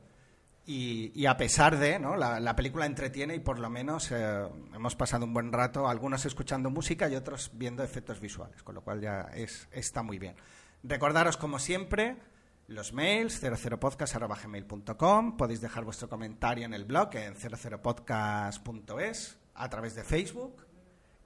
[0.65, 2.15] Y, y a pesar de, ¿no?
[2.15, 6.25] La, la película entretiene y por lo menos eh, hemos pasado un buen rato, algunos
[6.25, 10.35] escuchando música y otros viendo efectos visuales, con lo cual ya es, está muy bien.
[10.83, 12.15] Recordaros, como siempre,
[12.67, 20.03] los mails 00podcast.gmail.com podéis dejar vuestro comentario en el blog en 00podcast.es a través de
[20.03, 20.65] Facebook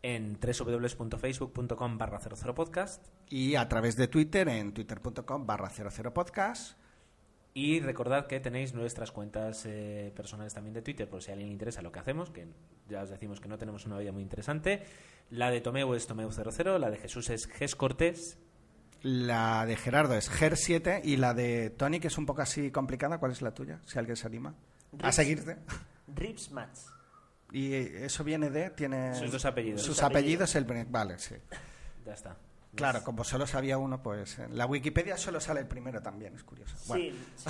[0.02, 6.76] en www.facebook.com barra 00podcast y a través de Twitter en twitter.com barra 00podcast
[7.58, 11.50] y recordad que tenéis nuestras cuentas eh, personales también de Twitter por si a alguien
[11.50, 12.46] le interesa lo que hacemos, que
[12.88, 14.84] ya os decimos que no tenemos una vida muy interesante.
[15.32, 18.38] La de Tomeu es Tomeu00, la de Jesús es Ges Cortés
[19.02, 23.18] La de Gerardo es Ger7 y la de Tony, que es un poco así complicada.
[23.18, 23.82] ¿Cuál es la tuya?
[23.86, 24.54] Si alguien se anima
[25.02, 25.58] a seguirte.
[26.14, 26.94] Rips Mats.
[27.52, 28.70] Y eso viene de.
[28.70, 29.82] Tiene Sus dos apellidos.
[29.82, 30.66] Sus Sus apellidos, el.
[30.66, 31.34] Vale, sí.
[32.06, 32.38] Ya está.
[32.76, 36.44] Claro, como solo sabía uno, pues en la Wikipedia solo sale el primero también, es
[36.44, 36.76] curioso.
[36.88, 37.49] Bueno, Sí,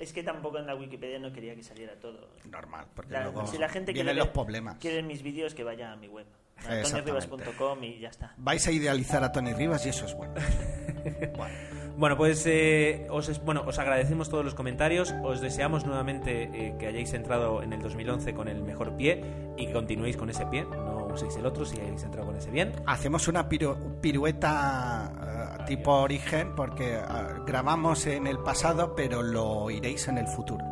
[0.00, 2.28] es que tampoco en la Wikipedia no quería que saliera todo.
[2.50, 4.78] normal, porque La- luego si la gente quiere los problemas.
[4.78, 6.26] quiere ver mis vídeos, que vaya a mi web.
[6.66, 8.32] AntonioRivas.com y ya está.
[8.36, 10.34] Vais a idealizar a Tony Rivas y eso es bueno.
[11.36, 11.54] bueno.
[11.96, 16.88] Bueno, pues eh, os, bueno, os agradecemos todos los comentarios, os deseamos nuevamente eh, que
[16.88, 19.22] hayáis entrado en el 2011 con el mejor pie
[19.56, 22.50] y que continuéis con ese pie, no uséis el otro si hayáis entrado con ese
[22.50, 22.72] bien.
[22.86, 25.12] Hacemos una piru- pirueta
[25.60, 27.02] eh, tipo origen porque eh,
[27.46, 30.64] grabamos en el pasado, pero lo iréis en el futuro.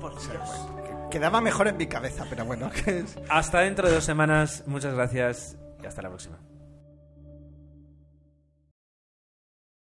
[0.00, 0.68] Por Dios.
[1.10, 3.16] Que- Quedaba mejor en mi cabeza, pero bueno, que es...
[3.28, 6.38] Hasta dentro de dos semanas, muchas gracias y hasta la próxima.